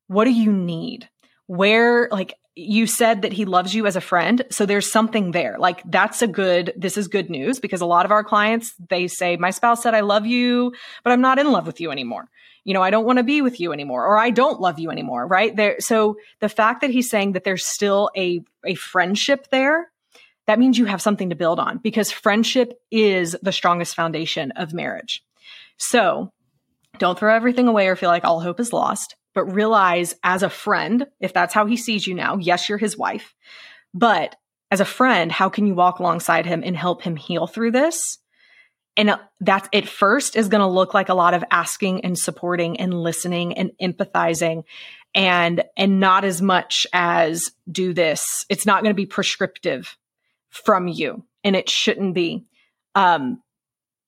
What 0.08 0.24
do 0.24 0.32
you 0.32 0.52
need? 0.52 1.08
Where, 1.46 2.08
like, 2.10 2.34
you 2.54 2.86
said 2.86 3.22
that 3.22 3.32
he 3.32 3.44
loves 3.44 3.74
you 3.74 3.86
as 3.86 3.96
a 3.96 4.00
friend. 4.00 4.44
So 4.50 4.66
there's 4.66 4.90
something 4.90 5.30
there. 5.30 5.56
Like 5.58 5.82
that's 5.84 6.20
a 6.20 6.26
good, 6.26 6.72
this 6.76 6.96
is 6.96 7.08
good 7.08 7.30
news 7.30 7.58
because 7.58 7.80
a 7.80 7.86
lot 7.86 8.04
of 8.04 8.12
our 8.12 8.22
clients, 8.22 8.74
they 8.90 9.08
say, 9.08 9.36
my 9.36 9.50
spouse 9.50 9.82
said, 9.82 9.94
I 9.94 10.00
love 10.00 10.26
you, 10.26 10.72
but 11.02 11.12
I'm 11.12 11.22
not 11.22 11.38
in 11.38 11.50
love 11.50 11.66
with 11.66 11.80
you 11.80 11.90
anymore. 11.90 12.28
You 12.64 12.74
know, 12.74 12.82
I 12.82 12.90
don't 12.90 13.06
want 13.06 13.16
to 13.16 13.24
be 13.24 13.42
with 13.42 13.58
you 13.58 13.72
anymore, 13.72 14.06
or 14.06 14.16
I 14.16 14.30
don't 14.30 14.60
love 14.60 14.78
you 14.78 14.90
anymore. 14.90 15.26
Right 15.26 15.54
there. 15.56 15.76
So 15.80 16.16
the 16.40 16.48
fact 16.48 16.82
that 16.82 16.90
he's 16.90 17.10
saying 17.10 17.32
that 17.32 17.42
there's 17.42 17.66
still 17.66 18.10
a, 18.16 18.42
a 18.64 18.74
friendship 18.74 19.48
there, 19.50 19.90
that 20.46 20.58
means 20.58 20.78
you 20.78 20.84
have 20.84 21.02
something 21.02 21.30
to 21.30 21.36
build 21.36 21.58
on 21.58 21.78
because 21.78 22.12
friendship 22.12 22.80
is 22.90 23.36
the 23.42 23.52
strongest 23.52 23.96
foundation 23.96 24.52
of 24.52 24.74
marriage. 24.74 25.24
So 25.76 26.32
don't 26.98 27.18
throw 27.18 27.34
everything 27.34 27.66
away 27.66 27.88
or 27.88 27.96
feel 27.96 28.10
like 28.10 28.24
all 28.24 28.40
hope 28.40 28.60
is 28.60 28.72
lost 28.72 29.16
but 29.34 29.44
realize 29.44 30.14
as 30.22 30.42
a 30.42 30.50
friend, 30.50 31.06
if 31.20 31.32
that's 31.32 31.54
how 31.54 31.66
he 31.66 31.76
sees 31.76 32.06
you 32.06 32.14
now, 32.14 32.36
yes, 32.36 32.68
you're 32.68 32.78
his 32.78 32.96
wife, 32.96 33.34
but 33.94 34.36
as 34.70 34.80
a 34.80 34.86
friend, 34.86 35.30
how 35.30 35.48
can 35.48 35.66
you 35.66 35.74
walk 35.74 35.98
alongside 35.98 36.46
him 36.46 36.62
and 36.64 36.76
help 36.76 37.02
him 37.02 37.16
heal 37.16 37.46
through 37.46 37.72
this? 37.72 38.18
And 38.96 39.18
that 39.40 39.68
at 39.74 39.88
first 39.88 40.36
is 40.36 40.48
going 40.48 40.60
to 40.60 40.66
look 40.66 40.94
like 40.94 41.08
a 41.08 41.14
lot 41.14 41.34
of 41.34 41.44
asking 41.50 42.04
and 42.04 42.18
supporting 42.18 42.78
and 42.80 42.94
listening 42.94 43.56
and 43.58 43.72
empathizing 43.80 44.64
and, 45.14 45.64
and 45.76 46.00
not 46.00 46.24
as 46.24 46.42
much 46.42 46.86
as 46.92 47.50
do 47.70 47.92
this. 47.92 48.46
It's 48.48 48.66
not 48.66 48.82
going 48.82 48.94
to 48.94 49.00
be 49.00 49.06
prescriptive 49.06 49.96
from 50.50 50.88
you 50.88 51.24
and 51.44 51.56
it 51.56 51.68
shouldn't 51.70 52.14
be. 52.14 52.44
Um, 52.94 53.42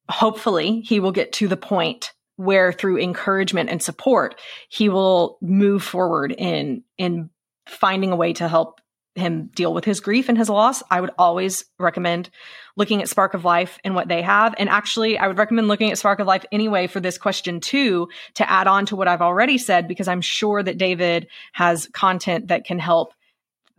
hopefully 0.08 0.80
he 0.80 1.00
will 1.00 1.12
get 1.12 1.32
to 1.34 1.48
the 1.48 1.56
point 1.56 2.12
where 2.36 2.72
through 2.72 2.98
encouragement 2.98 3.70
and 3.70 3.82
support, 3.82 4.40
he 4.68 4.88
will 4.88 5.38
move 5.40 5.82
forward 5.82 6.32
in, 6.32 6.82
in 6.98 7.30
finding 7.66 8.10
a 8.10 8.16
way 8.16 8.32
to 8.34 8.48
help 8.48 8.80
him 9.14 9.50
deal 9.54 9.72
with 9.72 9.84
his 9.84 10.00
grief 10.00 10.28
and 10.28 10.36
his 10.36 10.48
loss. 10.48 10.82
I 10.90 11.00
would 11.00 11.12
always 11.18 11.64
recommend 11.78 12.30
looking 12.76 13.00
at 13.00 13.08
Spark 13.08 13.34
of 13.34 13.44
Life 13.44 13.78
and 13.84 13.94
what 13.94 14.08
they 14.08 14.22
have. 14.22 14.54
And 14.58 14.68
actually, 14.68 15.18
I 15.18 15.28
would 15.28 15.38
recommend 15.38 15.68
looking 15.68 15.90
at 15.90 15.98
Spark 15.98 16.18
of 16.18 16.26
Life 16.26 16.44
anyway 16.50 16.88
for 16.88 17.00
this 17.00 17.16
question 17.16 17.60
too, 17.60 18.08
to 18.34 18.50
add 18.50 18.66
on 18.66 18.86
to 18.86 18.96
what 18.96 19.08
I've 19.08 19.22
already 19.22 19.58
said, 19.58 19.86
because 19.86 20.08
I'm 20.08 20.20
sure 20.20 20.62
that 20.62 20.78
David 20.78 21.28
has 21.52 21.88
content 21.92 22.48
that 22.48 22.64
can 22.64 22.78
help 22.78 23.14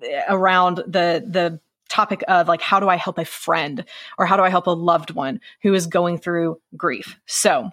eh, 0.01 0.23
around 0.29 0.77
the, 0.77 1.25
the 1.27 1.59
topic 1.89 2.23
of 2.27 2.47
like, 2.47 2.61
how 2.61 2.79
do 2.79 2.87
I 2.87 2.95
help 2.95 3.17
a 3.17 3.25
friend 3.25 3.83
or 4.17 4.25
how 4.25 4.37
do 4.37 4.43
I 4.43 4.49
help 4.49 4.67
a 4.67 4.71
loved 4.71 5.11
one 5.11 5.41
who 5.61 5.73
is 5.73 5.87
going 5.87 6.17
through 6.17 6.61
grief? 6.77 7.19
So 7.25 7.71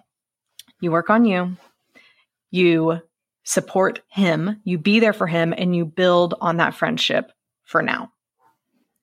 you 0.83 0.91
work 0.91 1.09
on 1.09 1.25
you, 1.25 1.55
you 2.51 3.01
support 3.43 4.01
him, 4.09 4.61
you 4.63 4.77
be 4.77 4.99
there 4.99 5.13
for 5.13 5.27
him, 5.27 5.53
and 5.57 5.75
you 5.75 5.85
build 5.85 6.35
on 6.39 6.57
that 6.57 6.73
friendship 6.73 7.31
for 7.63 7.81
now. 7.81 8.11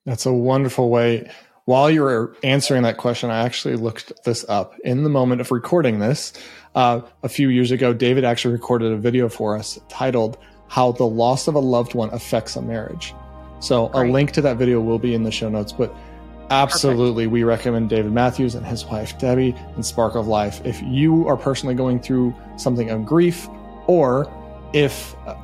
That's 0.06 0.26
a 0.26 0.32
wonderful 0.32 0.90
way. 0.90 1.30
While 1.64 1.90
you 1.90 2.02
were 2.02 2.36
answering 2.42 2.82
that 2.82 2.96
question, 2.96 3.30
I 3.30 3.44
actually 3.44 3.76
looked 3.76 4.12
this 4.24 4.44
up. 4.48 4.74
In 4.84 5.02
the 5.04 5.10
moment 5.10 5.40
of 5.40 5.50
recording 5.50 5.98
this, 5.98 6.32
uh, 6.74 7.00
a 7.22 7.28
few 7.28 7.48
years 7.48 7.70
ago, 7.70 7.92
David 7.92 8.24
actually 8.24 8.52
recorded 8.52 8.92
a 8.92 8.96
video 8.96 9.28
for 9.28 9.56
us 9.56 9.78
titled 9.88 10.38
How 10.68 10.92
the 10.92 11.04
Loss 11.04 11.48
of 11.48 11.54
a 11.54 11.60
Loved 11.60 11.94
One 11.94 12.10
Affects 12.10 12.56
a 12.56 12.62
Marriage. 12.62 13.14
So 13.60 13.90
a 13.92 14.04
link 14.04 14.32
to 14.32 14.40
that 14.40 14.56
video 14.56 14.80
will 14.80 14.98
be 14.98 15.14
in 15.14 15.22
the 15.22 15.30
show 15.30 15.50
notes. 15.50 15.70
But 15.70 15.94
Absolutely. 16.50 17.24
Perfect. 17.24 17.32
We 17.32 17.44
recommend 17.44 17.90
David 17.90 18.12
Matthews 18.12 18.54
and 18.54 18.66
his 18.66 18.84
wife 18.84 19.16
Debbie 19.18 19.54
and 19.74 19.86
Spark 19.86 20.16
of 20.16 20.26
Life. 20.26 20.60
If 20.64 20.82
you 20.82 21.26
are 21.28 21.36
personally 21.36 21.74
going 21.74 22.00
through 22.00 22.34
something 22.56 22.90
of 22.90 23.06
grief, 23.06 23.48
or 23.86 24.30
if 24.72 25.14
uh, 25.26 25.34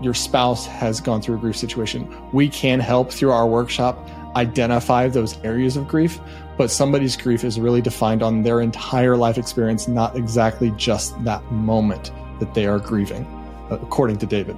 your 0.00 0.14
spouse 0.14 0.66
has 0.66 1.00
gone 1.00 1.22
through 1.22 1.36
a 1.36 1.38
grief 1.38 1.56
situation, 1.56 2.12
we 2.32 2.48
can 2.48 2.80
help 2.80 3.12
through 3.12 3.30
our 3.30 3.46
workshop 3.46 4.08
identify 4.34 5.08
those 5.08 5.38
areas 5.44 5.76
of 5.76 5.88
grief. 5.88 6.20
But 6.58 6.70
somebody's 6.70 7.16
grief 7.16 7.44
is 7.44 7.60
really 7.60 7.82
defined 7.82 8.22
on 8.22 8.42
their 8.42 8.60
entire 8.60 9.16
life 9.16 9.38
experience, 9.38 9.88
not 9.88 10.16
exactly 10.16 10.72
just 10.76 11.22
that 11.24 11.42
moment 11.52 12.10
that 12.40 12.52
they 12.54 12.66
are 12.66 12.78
grieving, 12.78 13.26
according 13.70 14.18
to 14.18 14.26
David. 14.26 14.56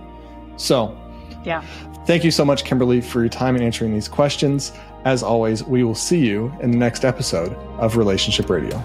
So, 0.57 0.97
yeah. 1.45 1.63
Thank 2.07 2.25
you 2.25 2.31
so 2.31 2.45
much, 2.45 2.65
Kimberly, 2.65 3.01
for 3.01 3.21
your 3.21 3.29
time 3.29 3.55
in 3.55 3.63
answering 3.63 3.93
these 3.93 4.09
questions. 4.09 4.73
As 5.09 5.23
always, 5.23 5.65
we 5.65 5.85
will 5.85 5.95
see 5.95 6.19
you 6.19 6.53
in 6.61 6.71
the 6.71 6.77
next 6.77 7.03
episode 7.03 7.55
of 7.79 7.97
Relationship 7.97 8.51
Radio. 8.51 8.85